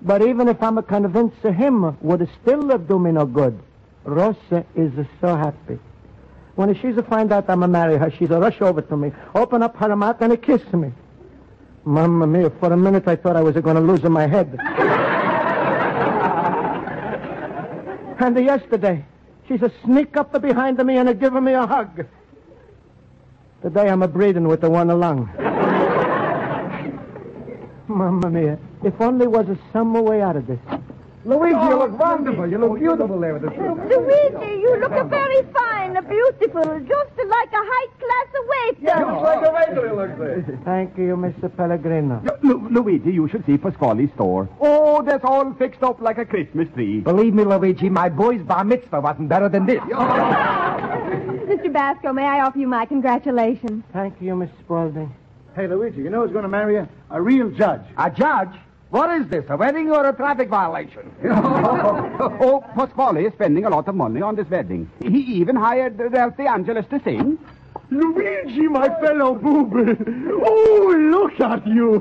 But 0.02 0.22
even 0.22 0.48
if 0.48 0.62
I'm 0.62 0.78
a 0.78 0.82
convinced 0.82 1.42
him 1.42 1.96
would 2.00 2.28
still 2.40 2.78
do 2.78 2.98
me 2.98 3.12
no 3.12 3.26
good, 3.26 3.58
Rosa 4.04 4.64
is 4.74 4.92
so 5.20 5.36
happy. 5.36 5.78
When 6.54 6.74
she's 6.80 6.96
a 6.96 7.02
find 7.02 7.32
out 7.32 7.48
I'm 7.48 7.62
a 7.62 7.68
marry 7.68 7.98
her, 7.98 8.10
she's 8.10 8.30
a 8.30 8.38
rush 8.38 8.60
over 8.60 8.82
to 8.82 8.96
me, 8.96 9.12
open 9.34 9.62
up 9.62 9.76
her 9.76 9.94
mouth 9.94 10.20
and 10.20 10.32
a 10.32 10.36
kiss 10.36 10.62
me. 10.72 10.92
Mamma 11.84 12.26
mia, 12.26 12.50
for 12.50 12.72
a 12.72 12.76
minute 12.76 13.08
I 13.08 13.16
thought 13.16 13.36
I 13.36 13.42
was 13.42 13.54
going 13.54 13.76
to 13.76 13.82
lose 13.82 14.02
my 14.02 14.26
head. 14.26 14.58
And 18.20 18.36
yesterday, 18.44 19.04
she's 19.46 19.62
a 19.62 19.70
sneak 19.84 20.16
up 20.16 20.32
the 20.32 20.40
behind 20.40 20.84
me 20.84 20.96
and 20.96 21.08
a 21.08 21.14
giving 21.14 21.44
me 21.44 21.52
a 21.52 21.66
hug. 21.66 22.04
Today 23.62 23.88
I'm 23.88 24.02
a 24.02 24.08
breathing 24.08 24.48
with 24.48 24.60
the 24.60 24.68
one 24.68 24.90
along. 24.90 25.30
Mamma 27.86 28.28
mia. 28.28 28.58
If 28.84 29.00
only 29.00 29.26
was 29.26 29.48
a 29.48 29.58
some 29.72 29.92
way 29.94 30.22
out 30.22 30.36
of 30.36 30.46
this. 30.46 30.60
Luigi, 31.24 31.50
you 31.54 31.76
look 31.76 31.98
wonderful. 31.98 32.46
You 32.48 32.58
look 32.58 32.78
beautiful 32.78 33.20
there 33.20 33.34
with 33.34 33.42
the 33.42 33.50
Luigi, 33.50 34.60
you 34.60 34.76
look 34.80 35.10
very 35.10 35.42
fine, 35.52 35.92
beautiful, 36.08 36.62
just 36.62 37.28
like 37.28 37.52
a 37.52 37.64
high-class 37.70 38.28
waiter. 38.48 38.86
Just 38.86 39.22
like 39.22 39.44
a 39.46 39.52
waiter, 39.52 39.88
he 39.88 39.94
looks 39.94 40.18
like. 40.48 40.64
Thank 40.64 40.96
you, 40.96 41.16
Mr. 41.16 41.54
Pellegrino. 41.54 42.22
Lu- 42.42 42.68
Luigi, 42.70 43.10
you 43.12 43.28
should 43.28 43.44
see 43.44 43.58
Pasquale's 43.58 44.10
store. 44.14 44.48
Oh, 44.60 45.02
that's 45.02 45.24
all 45.24 45.52
fixed 45.54 45.82
up 45.82 46.00
like 46.00 46.18
a 46.18 46.24
Christmas 46.24 46.68
tree. 46.72 47.00
Believe 47.00 47.34
me, 47.34 47.44
Luigi, 47.44 47.88
my 47.90 48.08
boy's 48.08 48.40
bar 48.42 48.64
mitzvah 48.64 49.00
wasn't 49.00 49.28
better 49.28 49.48
than 49.48 49.66
this. 49.66 49.80
Mr. 51.48 51.72
Basco, 51.72 52.12
may 52.12 52.24
I 52.24 52.40
offer 52.40 52.58
you 52.58 52.68
my 52.68 52.86
congratulations? 52.86 53.82
Thank 53.92 54.20
you, 54.22 54.36
Miss 54.36 54.50
Spaulding. 54.60 55.12
Hey, 55.56 55.66
Luigi, 55.66 55.98
you 56.02 56.10
know 56.10 56.22
who's 56.22 56.32
going 56.32 56.44
to 56.44 56.48
marry 56.48 56.74
you? 56.74 56.88
A 57.10 57.20
real 57.20 57.50
judge. 57.50 57.82
A 57.96 58.10
judge? 58.10 58.54
What 58.90 59.10
is 59.20 59.28
this, 59.28 59.44
a 59.50 59.56
wedding 59.56 59.90
or 59.90 60.06
a 60.08 60.14
traffic 60.14 60.48
violation? 60.48 61.12
oh, 61.26 62.64
Pasquale 62.74 63.26
is 63.26 63.34
spending 63.34 63.66
a 63.66 63.68
lot 63.68 63.86
of 63.86 63.94
money 63.94 64.22
on 64.22 64.34
this 64.34 64.48
wedding. 64.48 64.90
He 65.02 65.18
even 65.40 65.56
hired 65.56 65.98
Ralph 65.98 66.36
DeAngelis 66.36 66.88
to 66.88 67.00
sing. 67.04 67.38
Luigi, 67.90 68.66
my 68.68 68.88
fellow 69.00 69.34
boob. 69.34 69.74
Oh, 70.42 70.96
look 71.10 71.38
at 71.40 71.66
you. 71.66 71.96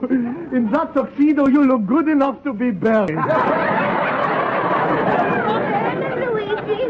In 0.53 0.71
that 0.71 0.93
tuxedo, 0.93 1.47
you 1.47 1.65
look 1.65 1.85
good 1.85 2.07
enough 2.07 2.41
to 2.43 2.53
be 2.53 2.71
buried. 2.71 3.17
Luigi, 6.25 6.87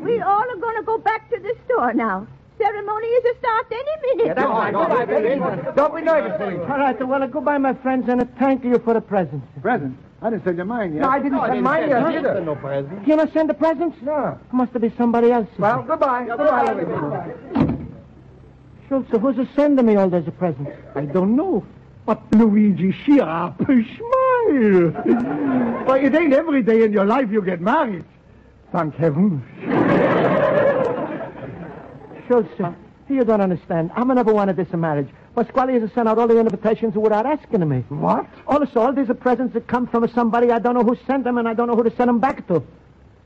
we 0.00 0.20
all 0.20 0.44
are 0.48 0.56
going 0.56 0.76
to 0.76 0.82
go 0.84 0.98
back 0.98 1.28
to 1.30 1.40
the 1.40 1.54
store 1.64 1.92
now. 1.92 2.26
Ceremony 2.60 3.06
is 3.06 3.22
to 3.22 3.34
start 3.38 3.66
any 3.70 4.16
minute. 4.16 4.36
That's 4.36 4.48
right. 4.48 4.72
Goodbye, 4.72 5.04
Billy. 5.06 5.72
Don't 5.74 5.94
be 5.94 6.02
nervous, 6.02 6.38
Billy. 6.38 6.56
All 6.58 6.78
right, 6.78 7.06
well, 7.06 7.26
goodbye, 7.26 7.58
my 7.58 7.74
friends, 7.74 8.08
and 8.08 8.20
a 8.20 8.26
thank 8.38 8.64
you 8.64 8.78
for 8.80 8.92
the 8.94 9.00
presents. 9.00 9.46
Present? 9.62 9.96
I 10.20 10.28
didn't 10.28 10.44
send 10.44 10.58
you 10.58 10.64
mine 10.64 10.92
yet. 10.92 11.02
No, 11.02 11.08
I 11.08 11.18
didn't 11.20 11.38
oh, 11.38 11.46
send 11.46 11.62
mine 11.62 11.88
yet 11.88 12.02
either. 12.02 12.40
no 12.42 12.54
present. 12.54 13.08
You 13.08 13.16
not 13.16 13.32
send 13.32 13.48
the 13.48 13.54
presents? 13.54 13.96
No. 14.02 14.38
Must 14.52 14.72
have 14.72 14.82
been 14.82 14.94
somebody 14.98 15.32
else. 15.32 15.48
Well, 15.58 15.82
goodbye. 15.82 16.26
Goodbye, 16.26 16.72
Luigi. 16.72 17.86
Schultz, 18.88 19.10
who's 19.10 19.38
a 19.38 19.48
sending 19.56 19.86
me 19.86 19.96
all 19.96 20.10
those 20.10 20.28
presents? 20.36 20.72
I 20.94 21.06
don't 21.06 21.36
know. 21.36 21.64
But 22.04 22.20
Luigi, 22.32 22.94
cheer 23.04 23.22
up. 23.22 23.56
Smile. 23.64 24.90
but 25.86 26.04
it 26.04 26.14
ain't 26.14 26.34
every 26.34 26.62
day 26.62 26.82
in 26.82 26.92
your 26.92 27.06
life 27.06 27.30
you 27.30 27.40
get 27.40 27.60
married. 27.62 28.04
Thank 28.72 28.96
heaven. 28.96 29.42
You 32.30 33.24
don't 33.24 33.40
understand. 33.40 33.90
I'm 33.96 34.06
never 34.06 34.32
wanted 34.32 34.54
this 34.54 34.68
in 34.72 34.80
marriage. 34.80 35.08
Pasquale 35.34 35.80
has 35.80 35.90
sent 35.92 36.08
out 36.08 36.16
all 36.16 36.28
the 36.28 36.38
invitations 36.38 36.94
without 36.94 37.26
asking 37.26 37.68
me. 37.68 37.84
What? 37.88 38.24
Also, 38.46 38.78
all 38.80 38.92
these 38.92 39.10
are 39.10 39.14
presents 39.14 39.52
that 39.54 39.66
come 39.66 39.88
from 39.88 40.06
somebody 40.14 40.52
I 40.52 40.60
don't 40.60 40.74
know 40.74 40.84
who 40.84 40.96
sent 41.08 41.24
them, 41.24 41.38
and 41.38 41.48
I 41.48 41.54
don't 41.54 41.66
know 41.66 41.74
who 41.74 41.82
to 41.82 41.96
send 41.96 42.08
them 42.08 42.20
back 42.20 42.46
to. 42.46 42.62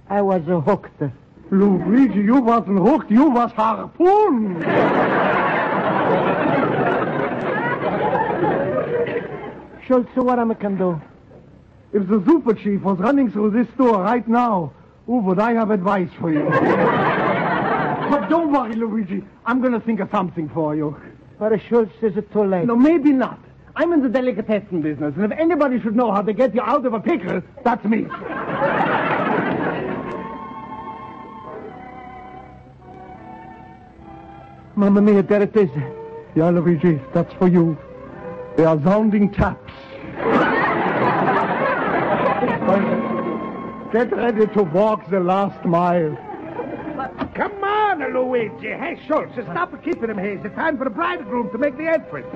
I 0.08 0.22
was 0.22 0.42
uh, 0.48 0.60
hooked. 0.60 1.02
Luigi, 1.50 2.20
you 2.20 2.40
wasn't 2.40 2.78
hooked. 2.78 3.10
You 3.10 3.28
was 3.28 3.52
harpoon. 3.52 4.62
Schultz, 9.86 10.16
what 10.16 10.38
am 10.38 10.50
I 10.50 10.54
can 10.54 10.78
do? 10.78 10.98
If 11.92 12.08
the 12.08 12.22
super 12.24 12.54
chief 12.54 12.80
was 12.80 12.98
running 12.98 13.30
through 13.30 13.50
this 13.50 13.68
store 13.74 14.02
right 14.02 14.26
now, 14.26 14.72
who 15.04 15.18
would 15.18 15.38
I 15.38 15.52
have 15.52 15.70
advice 15.70 16.08
for 16.18 16.32
you? 16.32 16.48
But 18.14 18.28
don't 18.28 18.52
worry, 18.52 18.74
Luigi. 18.76 19.24
I'm 19.44 19.60
going 19.60 19.72
to 19.72 19.80
think 19.80 20.00
of 20.00 20.08
something 20.10 20.48
for 20.48 20.76
you. 20.76 20.96
But 21.38 21.52
uh, 21.52 21.58
Schultz, 21.58 21.92
is 22.00 22.16
it 22.16 22.32
too 22.32 22.44
late? 22.44 22.66
No, 22.66 22.76
maybe 22.76 23.10
not. 23.10 23.40
I'm 23.76 23.92
in 23.92 24.02
the 24.02 24.08
delicatessen 24.08 24.82
business, 24.82 25.14
and 25.16 25.32
if 25.32 25.38
anybody 25.38 25.80
should 25.80 25.96
know 25.96 26.12
how 26.12 26.22
to 26.22 26.32
get 26.32 26.54
you 26.54 26.60
out 26.60 26.86
of 26.86 26.94
a 26.94 27.00
pickle, 27.00 27.42
that's 27.64 27.84
me. 27.84 28.06
Mamma 34.76 35.02
mia, 35.02 35.22
there 35.24 35.42
it 35.42 35.56
is. 35.56 35.70
Yeah, 36.36 36.50
Luigi, 36.50 37.00
that's 37.12 37.32
for 37.34 37.48
you. 37.48 37.76
They 38.56 38.64
are 38.64 38.80
sounding 38.82 39.32
taps. 39.32 39.72
Get 43.92 44.12
ready 44.12 44.46
to 44.54 44.62
walk 44.62 45.10
the 45.10 45.20
last 45.20 45.64
mile. 45.64 46.16
On, 47.94 48.12
Luigi. 48.12 48.70
Hey, 48.70 48.98
Schultz, 49.06 49.32
stop 49.34 49.70
keeping 49.84 50.10
him 50.10 50.18
here. 50.18 50.44
It's 50.44 50.54
time 50.56 50.76
for 50.76 50.82
the 50.82 50.90
bridegroom 50.90 51.50
to 51.50 51.58
make 51.58 51.76
the 51.76 51.86
entrance. 51.86 52.26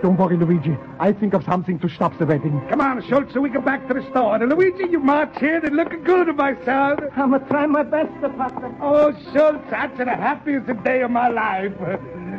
Don't 0.00 0.16
worry, 0.16 0.36
Luigi. 0.36 0.76
I 1.00 1.12
think 1.12 1.34
of 1.34 1.42
something 1.44 1.80
to 1.80 1.88
stop 1.88 2.16
the 2.18 2.26
wedding. 2.26 2.64
Come 2.68 2.80
on, 2.80 3.02
Schultz, 3.08 3.34
so 3.34 3.40
we 3.40 3.50
go 3.50 3.60
back 3.60 3.88
to 3.88 3.94
the 3.94 4.08
store. 4.10 4.38
Now, 4.38 4.46
Luigi, 4.46 4.84
you 4.88 5.00
march 5.00 5.36
here 5.40 5.58
and 5.58 5.74
looking 5.74 6.04
good, 6.04 6.28
my 6.36 6.54
son. 6.64 6.98
I'm 7.16 7.30
going 7.30 7.42
to 7.42 7.48
try 7.48 7.66
my 7.66 7.82
best, 7.82 8.12
Papa. 8.20 8.72
Oh, 8.80 9.12
Schultz, 9.32 9.68
that's 9.68 9.98
the 9.98 10.04
happiest 10.04 10.68
day 10.84 11.02
of 11.02 11.10
my 11.10 11.28
life. 11.28 11.72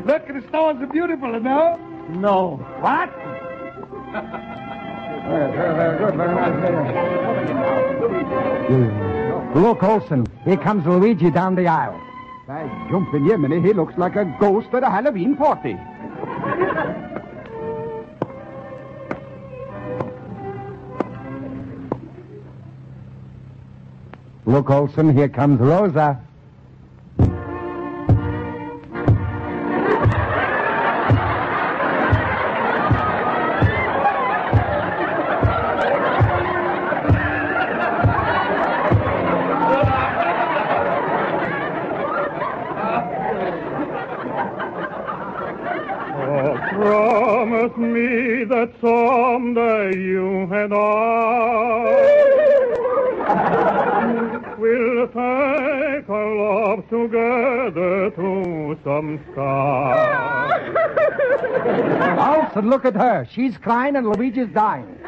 Look, 0.06 0.28
the 0.28 0.42
stores 0.48 0.78
are 0.82 0.88
beautiful, 0.88 1.34
you 1.34 1.42
know? 1.42 1.76
No. 2.10 2.56
What? 2.80 3.10
Look, 9.58 9.84
Olson. 9.84 10.26
Here 10.46 10.56
comes 10.56 10.86
Luigi 10.86 11.30
down 11.32 11.56
the 11.56 11.68
aisle. 11.68 12.02
By 12.52 12.68
jumping 12.90 13.24
Yemeni, 13.24 13.66
he 13.66 13.72
looks 13.72 13.98
like 13.98 14.18
a 14.18 14.26
ghost 14.38 14.68
at 14.74 14.84
a 14.84 14.90
Halloween 14.90 15.38
party. 15.38 15.78
Look, 24.46 24.70
Olson. 24.70 25.16
Here 25.16 25.30
comes 25.30 25.62
Rosa. 25.62 26.20
Olson, 62.62 62.70
look 62.70 62.86
at 62.86 62.96
her. 62.96 63.28
She's 63.34 63.58
crying 63.58 63.96
and 63.96 64.06
Luigi's 64.08 64.54
dying. 64.54 65.00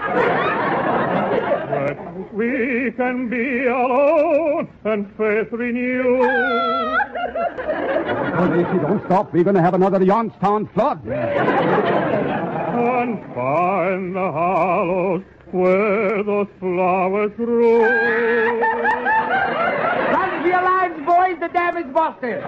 But 1.69 2.33
we 2.33 2.91
can 2.97 3.29
be 3.29 3.65
alone 3.65 4.67
and 4.83 5.07
faith 5.17 5.51
renew. 5.51 6.19
Well, 8.33 8.59
if 8.59 8.73
you 8.73 8.79
don't 8.79 9.05
stop, 9.05 9.31
we're 9.33 9.43
going 9.43 9.55
to 9.55 9.61
have 9.61 9.75
another 9.75 10.03
Youngstown 10.03 10.67
flood. 10.73 11.05
and 11.05 11.35
find 13.35 14.15
the 14.15 14.31
hollows 14.31 15.23
where 15.51 16.23
those 16.23 16.47
flowers 16.59 17.31
grow. 17.35 17.81
Run 20.11 20.41
for 20.41 20.47
your 20.47 20.63
lives, 20.63 21.05
boys. 21.05 21.37
The 21.39 21.49
dam 21.53 21.77
is 21.77 21.85
busted. 21.93 22.41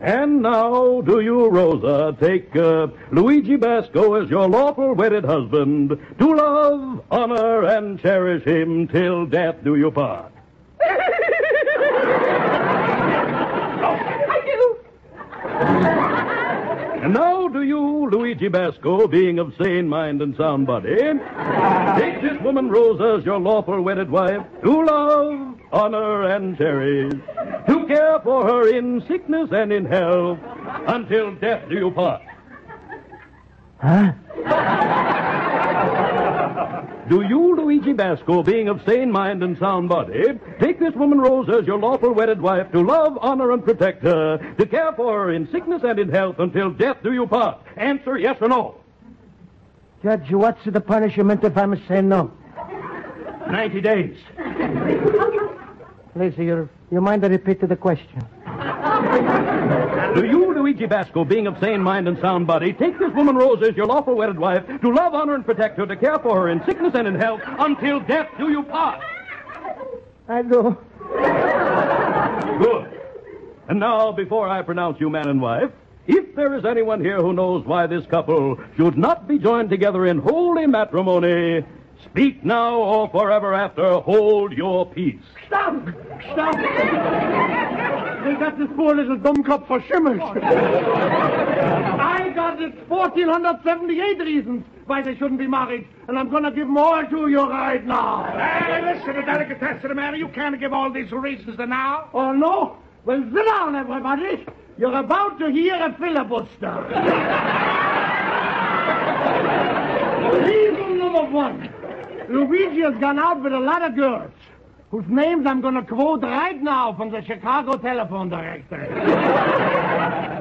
And 0.00 0.42
now, 0.42 1.00
do 1.00 1.20
you, 1.20 1.48
Rosa, 1.48 2.14
take 2.20 2.54
uh, 2.54 2.88
Luigi 3.10 3.56
Basco 3.56 4.14
as 4.22 4.28
your 4.28 4.46
lawful 4.48 4.94
wedded 4.94 5.24
husband 5.24 5.98
to 6.18 6.34
love, 6.34 7.02
honor, 7.10 7.64
and 7.64 7.98
cherish 7.98 8.44
him 8.44 8.86
till 8.86 9.24
death 9.24 9.56
do 9.64 9.76
you 9.76 9.90
part? 9.90 10.30
I 10.82 11.00
do. 15.98 16.03
And 17.04 17.12
now, 17.12 17.48
do 17.48 17.60
you, 17.60 18.08
Luigi 18.08 18.48
Basco, 18.48 19.06
being 19.06 19.38
of 19.38 19.52
sane 19.60 19.86
mind 19.86 20.22
and 20.22 20.34
sound 20.38 20.66
body, 20.66 20.96
take 20.96 22.22
this 22.22 22.40
woman, 22.40 22.70
Rosa, 22.70 23.18
as 23.18 23.26
your 23.26 23.38
lawful 23.38 23.82
wedded 23.82 24.10
wife 24.10 24.40
to 24.62 24.84
love, 24.86 25.54
honor, 25.70 26.22
and 26.30 26.56
cherish, 26.56 27.12
to 27.68 27.86
care 27.86 28.20
for 28.20 28.44
her 28.44 28.74
in 28.74 29.06
sickness 29.06 29.50
and 29.52 29.70
in 29.70 29.84
health, 29.84 30.38
until 30.86 31.34
death 31.34 31.68
do 31.68 31.74
you 31.74 31.90
part. 31.90 32.22
Huh? 33.82 34.12
Do 37.08 37.22
you, 37.22 37.54
Luigi 37.54 37.92
Basco, 37.92 38.42
being 38.42 38.68
of 38.68 38.80
sane 38.86 39.12
mind 39.12 39.42
and 39.42 39.58
sound 39.58 39.90
body, 39.90 40.22
take 40.58 40.78
this 40.78 40.94
woman 40.94 41.20
Rosa 41.20 41.58
as 41.60 41.66
your 41.66 41.78
lawful 41.78 42.12
wedded 42.12 42.40
wife 42.40 42.72
to 42.72 42.80
love, 42.80 43.18
honor, 43.20 43.52
and 43.52 43.62
protect 43.62 44.02
her, 44.02 44.38
to 44.58 44.66
care 44.66 44.92
for 44.92 45.12
her 45.24 45.32
in 45.32 45.50
sickness 45.52 45.82
and 45.84 45.98
in 45.98 46.08
health 46.08 46.36
until 46.38 46.70
death 46.70 46.96
do 47.02 47.12
you 47.12 47.26
part? 47.26 47.58
Answer 47.76 48.16
yes 48.16 48.38
or 48.40 48.48
no. 48.48 48.76
Judge, 50.02 50.30
what's 50.30 50.64
the 50.64 50.80
punishment 50.80 51.44
if 51.44 51.56
I'm 51.56 51.80
saying 51.86 52.08
no? 52.08 52.32
Ninety 53.48 53.82
days. 53.82 54.16
Please, 56.14 56.34
you, 56.38 56.68
you 56.90 57.00
mind 57.00 57.22
to 57.22 57.28
repeat 57.28 57.60
the 57.60 57.76
question? 57.76 58.22
Do 60.14 60.24
you, 60.24 60.53
Luigi 60.64 60.86
Basco, 60.86 61.26
being 61.26 61.46
of 61.46 61.58
sane 61.60 61.82
mind 61.82 62.08
and 62.08 62.18
sound 62.20 62.46
body, 62.46 62.72
take 62.72 62.98
this 62.98 63.12
woman 63.12 63.36
Rosa 63.36 63.66
as 63.66 63.76
your 63.76 63.84
lawful 63.84 64.14
wedded 64.14 64.38
wife 64.38 64.66
to 64.66 64.90
love, 64.90 65.12
honor, 65.12 65.34
and 65.34 65.44
protect 65.44 65.76
her, 65.76 65.84
to 65.84 65.94
care 65.94 66.18
for 66.20 66.40
her 66.40 66.48
in 66.48 66.64
sickness 66.64 66.94
and 66.94 67.06
in 67.06 67.14
health 67.14 67.42
until 67.44 68.00
death 68.00 68.30
do 68.38 68.50
you 68.50 68.62
part? 68.62 68.98
I 70.26 70.40
do. 70.40 70.74
Good. 72.58 72.98
And 73.68 73.78
now, 73.78 74.10
before 74.12 74.48
I 74.48 74.62
pronounce 74.62 74.98
you 75.00 75.10
man 75.10 75.28
and 75.28 75.42
wife, 75.42 75.70
if 76.06 76.34
there 76.34 76.56
is 76.56 76.64
anyone 76.64 77.04
here 77.04 77.20
who 77.20 77.34
knows 77.34 77.66
why 77.66 77.86
this 77.86 78.06
couple 78.06 78.58
should 78.78 78.96
not 78.96 79.28
be 79.28 79.38
joined 79.38 79.68
together 79.68 80.06
in 80.06 80.18
holy 80.18 80.66
matrimony, 80.66 81.62
speak 82.06 82.42
now 82.42 82.76
or 82.76 83.10
forever 83.10 83.52
after 83.52 84.00
hold 84.00 84.54
your 84.54 84.86
peace. 84.86 85.20
Stop! 85.46 85.90
Stop! 86.32 86.56
They 88.24 88.34
got 88.36 88.58
this 88.58 88.68
poor 88.74 88.94
little 88.94 89.18
dummkopf 89.18 89.66
for 89.66 89.82
shimmers. 89.82 90.18
I 90.22 90.32
got 92.34 92.62
it 92.62 92.88
1478 92.88 94.18
reasons 94.20 94.64
why 94.86 95.02
they 95.02 95.14
shouldn't 95.14 95.38
be 95.38 95.46
married, 95.46 95.86
and 96.08 96.18
I'm 96.18 96.30
going 96.30 96.44
to 96.44 96.50
give 96.50 96.66
more 96.66 97.04
to 97.04 97.28
you 97.28 97.42
right 97.42 97.84
now. 97.84 98.24
Hey, 98.32 98.80
listen, 98.80 99.16
the 99.16 99.22
delicatessen, 99.22 99.94
man. 99.94 100.14
You 100.14 100.28
can't 100.28 100.58
give 100.58 100.72
all 100.72 100.90
these 100.90 101.12
reasons 101.12 101.58
now. 101.58 102.08
Oh, 102.14 102.32
no? 102.32 102.78
Well, 103.04 103.22
sit 103.30 103.44
down, 103.44 103.76
everybody. 103.76 104.46
You're 104.78 104.96
about 104.96 105.38
to 105.40 105.50
hear 105.50 105.74
a 105.74 105.92
filibuster. 105.98 106.88
Reason 110.44 110.98
number 110.98 111.24
one. 111.24 111.68
Luigi 112.30 112.80
has 112.80 112.94
gone 112.96 113.18
out 113.18 113.42
with 113.42 113.52
a 113.52 113.60
lot 113.60 113.82
of 113.82 113.94
girls 113.94 114.32
whose 114.94 115.08
names 115.08 115.44
I'm 115.44 115.60
going 115.60 115.74
to 115.74 115.82
quote 115.82 116.22
right 116.22 116.62
now 116.62 116.94
from 116.94 117.10
the 117.10 117.20
Chicago 117.22 117.76
telephone 117.76 118.28
directory. 118.28 118.86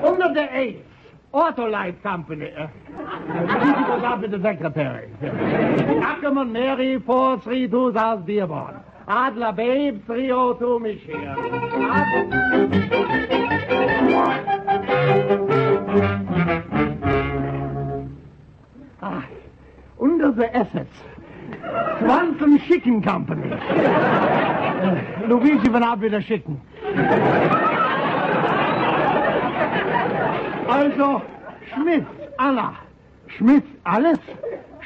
Under 0.06 0.32
the 0.36 0.48
eighth, 0.56 0.86
Autolite 1.34 2.04
Company. 2.04 2.52
Goes 2.52 2.70
out 4.04 4.22
with 4.22 4.30
the 4.30 4.40
secretary. 4.44 5.10
Ackerman 6.04 6.52
Mary, 6.52 7.00
432 7.00 7.94
South 7.96 8.28
Dearborn. 8.28 8.80
Adler 9.08 9.54
Babe, 9.54 10.06
302 10.06 10.80
Michigan. 10.80 11.36
Ah, 19.02 19.28
under 20.00 20.32
the 20.32 20.56
assets. 20.56 20.94
Swanson 22.00 22.60
Chicken 22.68 23.02
Company. 23.02 23.50
Luigi 25.28 25.72
van 25.72 25.84
ab 25.84 26.02
wieder 26.02 26.22
schicken. 26.22 26.62
Also, 30.68 31.22
Schmitz 31.74 32.06
Anna, 32.38 32.74
Schmitz 33.28 33.68
Alice, 33.86 34.20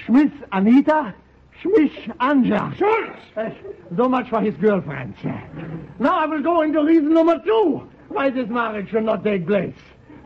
Schmitz 0.06 0.34
Anita, 0.52 1.14
Schmitz 1.62 1.94
Anja. 2.20 2.72
Schultz! 2.78 3.20
Uh, 3.36 3.50
so 3.96 4.10
much 4.10 4.30
for 4.30 4.42
his 4.42 4.56
girlfriends. 4.56 5.18
Now 6.00 6.20
I 6.20 6.26
will 6.26 6.42
go 6.42 6.62
into 6.62 6.84
reason 6.84 7.14
number 7.14 7.42
two 7.46 7.88
why 8.10 8.30
this 8.30 8.48
marriage 8.50 8.90
should 8.90 9.04
not 9.04 9.24
take 9.24 9.48
place. 9.48 9.76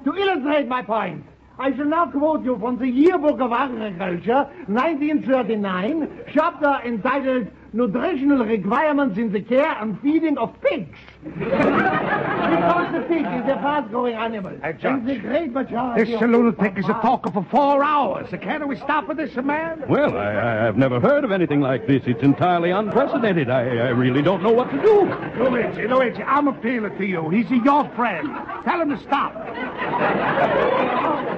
To 0.05 0.15
illustrate 0.15 0.67
my 0.67 0.81
point, 0.81 1.23
I 1.59 1.75
shall 1.75 1.85
now 1.85 2.07
quote 2.07 2.43
you 2.43 2.57
from 2.57 2.77
the 2.77 2.87
Yearbook 2.87 3.39
of 3.39 3.51
Agriculture, 3.51 4.49
1939, 4.67 6.25
chapter 6.33 6.79
entitled 6.85 7.47
Nutritional 7.73 8.43
Requirements 8.45 9.17
in 9.17 9.31
the 9.31 9.39
Care 9.39 9.77
and 9.81 9.97
Feeding 10.01 10.37
of 10.37 10.53
Pigs. 10.61 10.97
because 11.23 12.93
the 12.93 12.99
pig 13.07 13.21
is 13.21 13.47
a 13.47 13.57
fast-growing 13.61 14.13
animal. 14.13 14.51
Hey, 14.61 14.73
Judge, 14.73 14.85
and 14.85 15.07
the 15.07 15.15
great 15.15 15.53
majority 15.53 16.11
This 16.11 16.21
of 16.21 16.29
lunatic 16.29 16.77
is 16.77 16.89
a 16.89 16.93
talker 16.95 17.31
for 17.31 17.45
four 17.49 17.81
hours. 17.81 18.27
Can't 18.41 18.67
we 18.67 18.75
stop 18.75 19.07
with 19.07 19.15
this, 19.15 19.33
man? 19.37 19.85
Well, 19.87 20.17
I, 20.17 20.33
I, 20.33 20.67
I've 20.67 20.75
never 20.75 20.99
heard 20.99 21.23
of 21.23 21.31
anything 21.31 21.61
like 21.61 21.87
this. 21.87 22.03
It's 22.05 22.21
entirely 22.21 22.71
unprecedented. 22.71 23.49
I, 23.49 23.61
I 23.61 23.89
really 23.89 24.21
don't 24.21 24.43
know 24.43 24.51
what 24.51 24.69
to 24.71 24.81
do. 24.81 25.03
Luigi, 25.41 25.87
Luigi, 25.87 26.23
I'm 26.23 26.49
appealing 26.49 26.97
to 26.97 27.05
you. 27.05 27.29
He's 27.29 27.49
your 27.49 27.87
friend. 27.95 28.27
Tell 28.65 28.81
him 28.81 28.89
to 28.89 28.99
stop. 28.99 29.33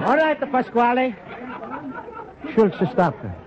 All 0.04 0.16
right, 0.16 0.38
the 0.40 0.46
Pasquale. 0.48 1.14
Schultz 2.54 2.76
to 2.78 2.90
stop 2.92 3.14
her. 3.18 3.43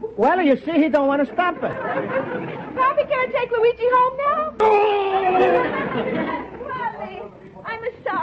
Well, 0.00 0.40
you 0.40 0.56
see, 0.64 0.72
he 0.72 0.88
don't 0.88 1.06
want 1.06 1.26
to 1.26 1.32
stop 1.34 1.56
it. 1.56 1.62
Pappy, 1.62 3.02
can 3.04 3.18
I 3.18 3.26
take 3.32 3.50
Luigi 3.50 3.88
home 3.90 4.16
now? 6.18 6.46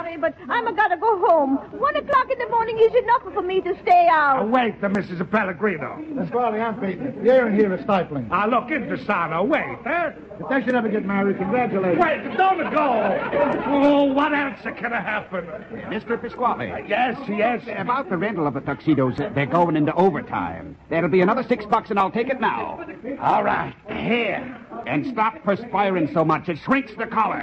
Pappy, 0.08 0.14
I'm 0.14 0.32
sorry, 0.32 0.34
but 0.48 0.52
I'm 0.52 0.74
gotta 0.74 0.96
go 0.96 1.26
home. 1.26 1.56
One 1.78 1.96
o'clock 1.96 2.30
in 2.30 2.38
the 2.38 2.48
morning 2.48 2.78
is 2.78 2.94
enough 2.94 3.22
for 3.34 3.42
me 3.42 3.60
to 3.60 3.76
stay 3.82 4.08
out. 4.10 4.42
Uh, 4.42 4.46
wait, 4.46 4.80
the 4.80 4.88
Mrs. 4.88 5.28
Pellegrino. 5.30 6.02
That's 6.12 6.30
Farley, 6.30 6.60
I'm 6.60 6.80
Peyton. 6.80 7.24
The 7.24 7.30
air 7.30 7.48
in 7.48 7.54
here 7.54 7.72
is 7.74 7.82
stifling. 7.82 8.28
Ah, 8.30 8.46
look, 8.46 8.68
Intesano, 8.68 9.46
wait, 9.46 9.78
eh? 9.86 10.10
If 10.40 10.48
they 10.48 10.62
should 10.64 10.74
ever 10.74 10.88
get 10.88 11.04
married, 11.04 11.36
congratulations. 11.38 12.00
Wait, 12.00 12.36
don't 12.36 12.70
go. 12.72 13.62
Oh, 13.66 14.04
what 14.04 14.32
else 14.32 14.60
can 14.62 14.92
happen? 14.92 15.44
Mr. 15.90 16.20
Pasquale. 16.20 16.84
Yes, 16.88 17.18
yes. 17.28 17.62
About 17.76 18.08
the 18.08 18.16
rental 18.16 18.46
of 18.46 18.54
the 18.54 18.60
tuxedos, 18.60 19.16
they're 19.16 19.46
going 19.46 19.76
into 19.76 19.92
overtime. 19.94 20.76
That'll 20.90 21.10
be 21.10 21.20
another 21.20 21.42
six 21.42 21.64
bucks, 21.66 21.90
and 21.90 21.98
I'll 21.98 22.10
take 22.10 22.28
it 22.28 22.40
now. 22.40 22.84
All 23.20 23.42
right, 23.42 23.74
here. 23.88 24.56
And 24.88 25.06
stop 25.12 25.44
perspiring 25.44 26.08
so 26.14 26.24
much. 26.24 26.48
It 26.48 26.58
shrinks 26.64 26.92
the 26.96 27.06
collar. 27.06 27.42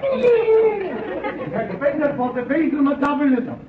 Defender 1.72 2.14
for 2.18 2.34
the 2.34 2.42
basal 2.42 2.82
metabolism. 2.82 3.60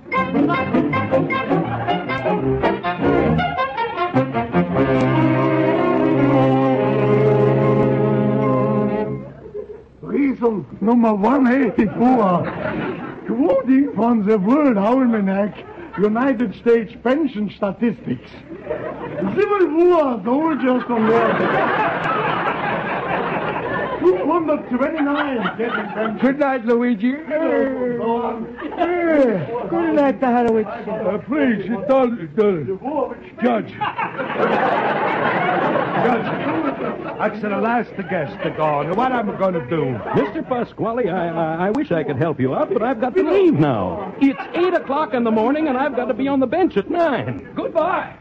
Reason 10.00 10.64
number 10.80 11.14
184. 11.14 13.26
Quoting 13.26 13.92
from 13.94 14.24
the 14.24 14.38
World 14.38 14.78
Almanac, 14.78 15.54
United 15.98 16.54
States 16.54 16.94
Pension 17.02 17.50
Statistics. 17.54 18.30
Civil 19.36 19.66
War 19.76 20.18
soldiers 20.24 20.82
from 20.84 21.08
the 21.08 22.05
229 24.44 25.56
getting 25.56 25.86
pension. 25.94 26.18
Good 26.18 26.38
night, 26.38 26.64
Luigi. 26.66 27.12
Good 27.12 27.24
night, 29.94 30.20
Taharowitz. 30.20 30.86
Uh, 30.86 31.18
please, 31.24 31.64
it 31.64 31.88
does, 31.88 32.10
it 32.18 32.36
does. 32.36 32.66
Judge. 33.42 33.72
Judge, 36.04 36.26
that's 37.18 37.40
the 37.40 37.48
last 37.48 37.90
guest 38.10 38.42
to 38.42 38.50
go. 38.50 38.82
Now, 38.82 38.94
what 38.94 39.12
am 39.12 39.30
I 39.30 39.38
going 39.38 39.54
to 39.54 39.66
do? 39.66 39.98
Mr. 40.14 40.46
Pasquale, 40.46 41.08
I, 41.08 41.28
I, 41.28 41.66
I 41.68 41.70
wish 41.70 41.90
I 41.90 42.04
could 42.04 42.16
help 42.16 42.38
you 42.38 42.54
out, 42.54 42.70
but 42.72 42.82
I've 42.82 43.00
got 43.00 43.14
to 43.16 43.22
leave 43.22 43.54
now. 43.54 44.14
It's 44.20 44.38
8 44.54 44.74
o'clock 44.74 45.14
in 45.14 45.24
the 45.24 45.30
morning, 45.30 45.68
and 45.68 45.78
I've 45.78 45.96
got 45.96 46.06
to 46.06 46.14
be 46.14 46.28
on 46.28 46.40
the 46.40 46.46
bench 46.46 46.76
at 46.76 46.90
9. 46.90 47.54
Goodbye. 47.56 48.14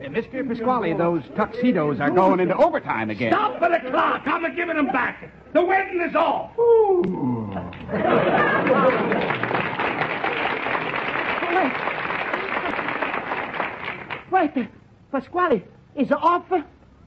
Uh, 0.00 0.04
Mr. 0.04 0.46
Pasquale, 0.48 0.94
those 0.94 1.22
tuxedos 1.36 2.00
are 2.00 2.10
going 2.10 2.40
into 2.40 2.56
overtime 2.56 3.10
again. 3.10 3.32
Stop 3.32 3.58
for 3.58 3.68
the 3.68 3.78
clock. 3.90 4.22
I'm 4.26 4.56
giving 4.56 4.76
them 4.76 4.86
back. 4.86 5.30
The 5.52 5.62
wedding 5.62 6.00
is 6.00 6.14
off. 6.14 6.52
Wait, 14.30 14.56
uh, 14.56 14.64
Pasquale, 15.12 15.62
is 15.96 16.10
it 16.10 16.12
off? 16.12 16.44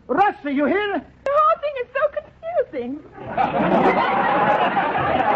Rossi, 0.08 0.51
you 0.51 0.65
hear? 0.65 1.01
The 1.23 1.32
whole 1.32 1.62
thing 1.62 1.73
is 1.82 1.88
so 1.93 2.08
confusing. 2.12 2.33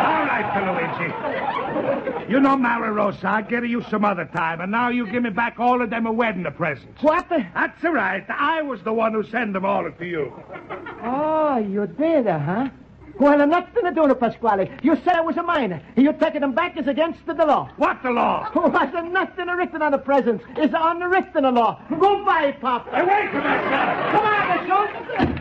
All 0.08 0.26
right, 0.26 0.50
Luigi. 0.66 2.32
You 2.32 2.40
know 2.40 2.58
Marirosa. 2.58 3.28
I'll 3.28 3.44
get 3.44 3.68
you 3.68 3.84
some 3.90 4.04
other 4.04 4.26
time. 4.26 4.62
And 4.62 4.72
now 4.72 4.90
you 4.90 5.10
give 5.10 5.24
me 5.24 5.30
back 5.30 5.60
all 5.60 5.82
of 5.82 5.90
them 5.90 6.06
a 6.06 6.12
wedding 6.12 6.46
presents. 6.56 7.02
What? 7.02 7.28
That's 7.30 7.84
all 7.84 7.94
right. 7.94 8.26
I 8.30 8.62
was 8.62 8.82
the 8.84 8.94
one 8.94 9.14
who 9.14 9.24
sent 9.24 9.54
them 9.54 9.66
all 9.66 9.90
to 9.90 10.06
you. 10.06 10.34
Oh, 11.04 11.58
you 11.58 11.88
did, 11.88 12.28
uh, 12.28 12.40
huh? 12.40 12.70
Well, 13.20 13.42
I'm 13.42 13.50
nothing 13.50 13.84
to 13.84 13.92
do 13.92 14.04
with 14.04 14.20
Pasquale. 14.20 14.70
You 14.84 14.96
said 14.98 15.16
I 15.16 15.22
was 15.22 15.38
a 15.38 15.44
minor. 15.44 15.82
You 15.96 16.14
taking 16.14 16.42
them 16.42 16.54
back 16.54 16.78
is 16.78 16.88
against 16.88 17.26
the 17.26 17.34
law. 17.34 17.70
What 17.78 18.04
the 18.04 18.12
law? 18.12 18.52
Wasn't 18.56 19.12
nothing 19.12 19.48
written 19.48 19.82
on 19.82 19.92
the 19.92 19.98
presents. 19.98 20.44
It's 20.56 20.74
unwritten 20.78 21.32
the 21.34 21.42
written 21.42 21.56
law. 21.56 21.82
Goodbye, 21.90 22.52
Pop. 22.62 22.88
Away 22.94 23.28
from 23.32 23.44
us, 23.44 23.64
Come 24.12 24.26
on, 24.26 24.68
Schultz. 24.68 25.37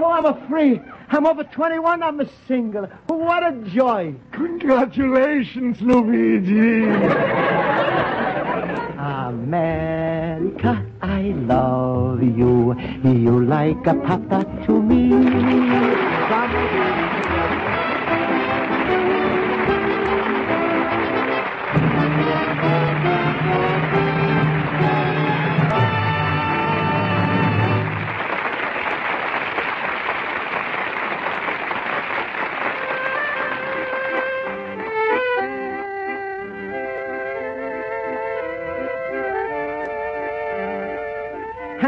Oh, 0.00 0.04
I'm 0.04 0.26
a 0.26 0.48
free. 0.48 0.80
I'm 1.08 1.26
over 1.26 1.42
21. 1.42 2.02
I'm 2.02 2.20
a 2.20 2.28
single. 2.46 2.86
What 3.08 3.42
a 3.42 3.52
joy. 3.70 4.14
Congratulations, 4.30 5.80
Luigi. 5.80 6.84
America, 8.98 10.86
I 11.02 11.34
love 11.36 12.22
you. 12.22 12.78
You 13.02 13.44
like 13.44 13.86
a 13.86 13.94
papa 13.94 14.44
to 14.66 14.82
me. 14.82 15.08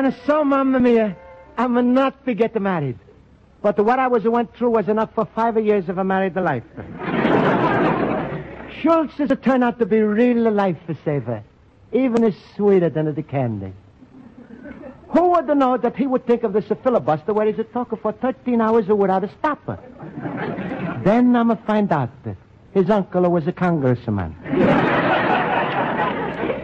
And 0.03 0.17
so, 0.27 0.43
Mamma 0.43 0.81
Mia, 0.81 1.15
I'm 1.59 1.93
not 1.93 2.25
be 2.25 2.33
get 2.33 2.59
married. 2.59 2.99
But 3.61 3.79
what 3.85 3.99
I 3.99 4.07
was 4.07 4.25
went 4.25 4.57
through 4.57 4.71
was 4.71 4.89
enough 4.89 5.13
for 5.15 5.29
five 5.35 5.63
years 5.63 5.91
of 5.91 5.99
a 5.99 6.05
married 6.05 6.37
life. 6.37 6.63
Schultz 8.81 9.21
is 9.21 9.31
turned 9.43 9.63
out 9.63 9.79
to 9.79 9.85
be 9.85 10.01
real 10.01 10.51
life 10.51 10.79
saver, 11.05 11.45
even 11.93 12.25
is 12.25 12.35
sweeter 12.57 12.89
than 12.89 13.15
the 13.15 13.23
candy. 13.23 13.75
Who 15.11 15.33
would 15.33 15.49
know 15.49 15.77
that 15.77 15.97
he 15.97 16.07
would 16.07 16.27
think 16.27 16.45
of 16.45 16.55
this 16.55 16.71
a 16.71 16.77
filibuster 16.77 17.35
where 17.35 17.45
he's 17.45 17.59
a 17.59 17.65
talker 17.65 17.97
for 17.97 18.13
13 18.13 18.59
hours 18.59 18.87
without 18.87 19.23
a 19.23 19.31
stopper? 19.39 19.79
then 21.05 21.37
I'm 21.37 21.49
going 21.49 21.59
to 21.59 21.65
find 21.65 21.93
out 21.93 22.09
that 22.25 22.39
his 22.73 22.89
uncle 22.89 23.29
was 23.29 23.47
a 23.47 23.53
congressman. 23.53 24.35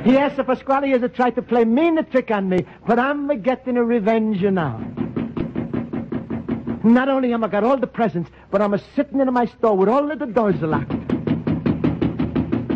Yes, 0.07 0.39
if 0.39 0.47
Pasquale 0.47 0.89
has 0.91 1.03
tried 1.15 1.35
to 1.35 1.43
play 1.43 1.65
mean 1.65 1.99
a 1.99 2.05
trick 2.05 2.31
on 2.31 2.49
me, 2.49 2.65
but 2.87 2.97
I'm 2.97 3.27
getting 3.43 3.77
a 3.77 3.83
revenge 3.83 4.41
now. 4.41 4.79
Not 6.85 7.09
only 7.09 7.33
am 7.33 7.43
I 7.43 7.49
got 7.49 7.65
all 7.65 7.77
the 7.77 7.89
presents, 7.89 8.31
but 8.53 8.63
I'm 8.63 8.73
a 8.73 8.79
sitting 8.95 9.19
in 9.19 9.33
my 9.33 9.47
store 9.47 9.77
with 9.77 9.89
all 9.89 10.09
of 10.09 10.21
the 10.21 10.27
doors 10.27 10.63
locked. 10.63 10.93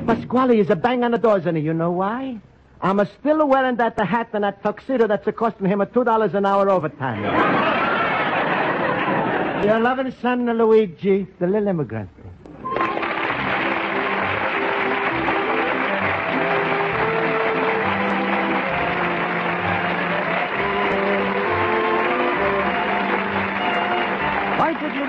Pasquale 0.08 0.58
is 0.58 0.70
a 0.70 0.76
bang 0.76 1.04
on 1.04 1.12
the 1.12 1.18
doors, 1.18 1.46
and 1.46 1.56
you 1.62 1.72
know 1.72 1.92
why? 1.92 2.40
I'm 2.82 2.98
a 2.98 3.06
still 3.20 3.46
wearing 3.46 3.76
that 3.76 3.96
the 3.96 4.04
hat 4.04 4.30
and 4.32 4.42
that 4.42 4.60
tuxedo 4.64 5.06
that's 5.06 5.28
a 5.28 5.32
costing 5.32 5.68
him 5.68 5.80
a 5.80 5.86
two 5.86 6.02
dollars 6.02 6.34
an 6.34 6.46
hour 6.46 6.68
overtime. 6.68 7.22
Your 9.64 9.78
loving 9.78 10.12
son, 10.20 10.46
Luigi, 10.46 11.28
the 11.38 11.46
little 11.46 11.68
immigrant. 11.68 12.10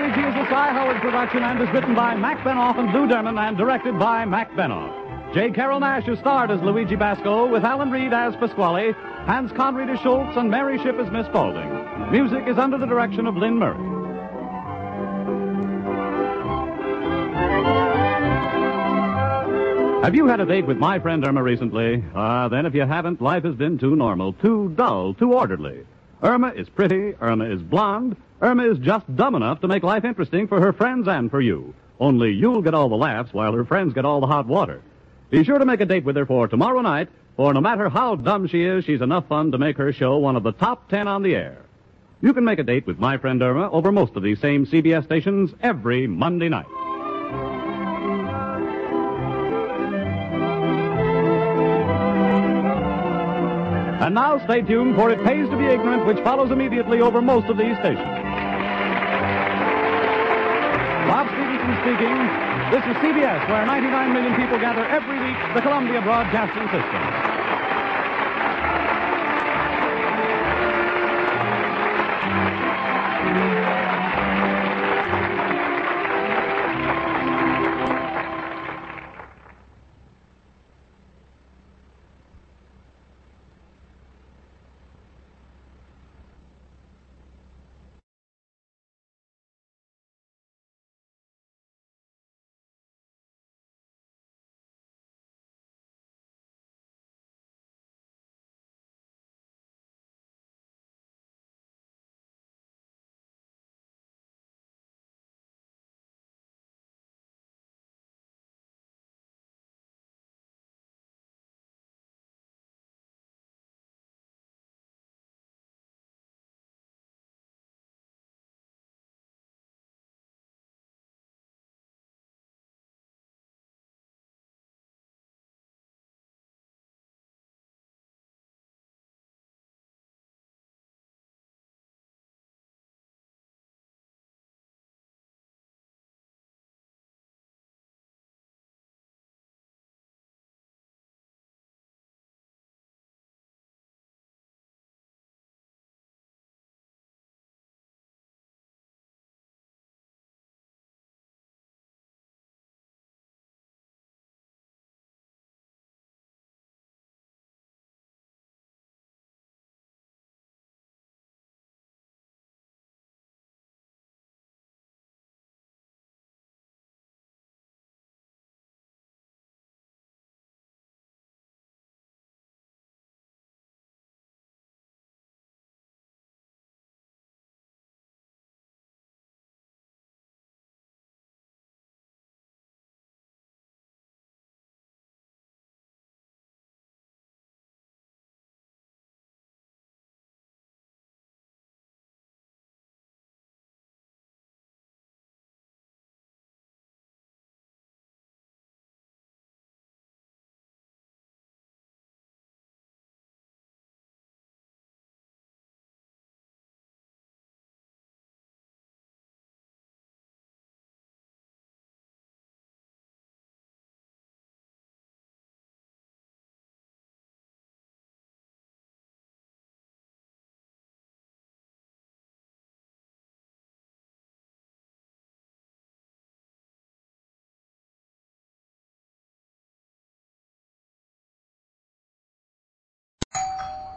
Life 0.02 0.18
is 0.18 0.34
a 0.34 0.50
Cy 0.50 0.72
Howard 0.72 1.00
production 1.00 1.44
and 1.44 1.62
is 1.62 1.72
written 1.72 1.94
by 1.94 2.16
Mac 2.16 2.38
Benoff 2.38 2.76
and 2.76 2.92
Lou 2.92 3.06
Derman 3.06 3.38
and 3.38 3.56
directed 3.56 4.00
by 4.00 4.24
Mac 4.24 4.50
Benoff. 4.54 4.92
J. 5.32 5.52
Carrol 5.52 5.78
Naish 5.78 6.08
is 6.08 6.18
starred 6.18 6.50
as 6.50 6.60
Luigi 6.60 6.96
Basco 6.96 7.46
with 7.46 7.62
Alan 7.62 7.88
Reed 7.88 8.12
as 8.12 8.34
Pasquale, 8.34 8.94
Hans 9.26 9.52
Conried 9.52 9.88
as 9.90 10.00
Schultz, 10.00 10.36
and 10.36 10.50
Mary 10.50 10.76
Shipp 10.82 10.96
as 10.96 11.08
Miss 11.12 11.26
Spaulding. 11.26 11.70
Music 12.10 12.48
is 12.48 12.58
under 12.58 12.78
the 12.78 12.86
direction 12.86 13.28
of 13.28 13.36
Lynn 13.36 13.56
Murray. 13.56 13.78
Have 20.02 20.16
you 20.16 20.26
had 20.26 20.40
a 20.40 20.46
date 20.46 20.66
with 20.66 20.78
my 20.78 20.98
friend 20.98 21.24
Irma 21.24 21.44
recently? 21.44 22.02
Ah, 22.12 22.48
then 22.48 22.66
if 22.66 22.74
you 22.74 22.82
haven't, 22.82 23.22
life 23.22 23.44
has 23.44 23.54
been 23.54 23.78
too 23.78 23.94
normal, 23.94 24.32
too 24.32 24.70
dull, 24.70 25.14
too 25.14 25.32
orderly. 25.32 25.86
Irma 26.24 26.48
is 26.48 26.68
pretty, 26.68 27.14
Irma 27.20 27.44
is 27.44 27.62
blonde, 27.62 28.16
Irma 28.42 28.68
is 28.68 28.78
just 28.78 29.14
dumb 29.14 29.36
enough 29.36 29.60
to 29.60 29.68
make 29.68 29.84
life 29.84 30.04
interesting 30.04 30.48
for 30.48 30.60
her 30.60 30.72
friends 30.72 31.06
and 31.06 31.30
for 31.30 31.40
you. 31.40 31.74
Only 32.00 32.32
you'll 32.32 32.60
get 32.60 32.74
all 32.74 32.88
the 32.88 32.96
laughs 32.96 33.32
while 33.32 33.52
her 33.52 33.64
friends 33.64 33.94
get 33.94 34.04
all 34.04 34.20
the 34.20 34.26
hot 34.26 34.48
water. 34.48 34.82
Be 35.30 35.44
sure 35.44 35.58
to 35.58 35.64
make 35.64 35.80
a 35.80 35.86
date 35.86 36.04
with 36.04 36.16
her 36.16 36.26
for 36.26 36.48
tomorrow 36.48 36.80
night, 36.80 37.08
for 37.36 37.54
no 37.54 37.60
matter 37.60 37.88
how 37.88 38.16
dumb 38.16 38.48
she 38.48 38.64
is, 38.64 38.84
she's 38.84 39.00
enough 39.00 39.28
fun 39.28 39.52
to 39.52 39.58
make 39.58 39.76
her 39.76 39.92
show 39.92 40.18
one 40.18 40.34
of 40.34 40.42
the 40.42 40.50
top 40.50 40.90
ten 40.90 41.06
on 41.06 41.22
the 41.22 41.36
air. 41.36 41.56
You 42.20 42.34
can 42.34 42.44
make 42.44 42.58
a 42.58 42.64
date 42.64 42.84
with 42.84 42.98
my 42.98 43.16
friend 43.16 43.40
Irma 43.40 43.70
over 43.70 43.92
most 43.92 44.16
of 44.16 44.24
these 44.24 44.40
same 44.40 44.66
CBS 44.66 45.04
stations 45.04 45.52
every 45.62 46.08
Monday 46.08 46.48
night. 46.48 46.66
And 54.02 54.16
now 54.16 54.44
stay 54.44 54.62
tuned, 54.62 54.96
for 54.96 55.12
it 55.12 55.22
pays 55.24 55.48
to 55.48 55.56
be 55.56 55.66
ignorant, 55.66 56.06
which 56.06 56.18
follows 56.24 56.50
immediately 56.50 57.00
over 57.00 57.22
most 57.22 57.48
of 57.48 57.56
these 57.56 57.76
stations. 57.78 58.31
Speaking. 61.62 62.18
This 62.72 62.82
is 62.90 62.96
CBS, 62.98 63.48
where 63.48 63.64
99 63.64 64.12
million 64.12 64.34
people 64.34 64.58
gather 64.58 64.84
every 64.84 65.20
week, 65.20 65.36
the 65.54 65.60
Columbia 65.60 66.02
Broadcasting 66.02 66.64
System. 66.64 67.31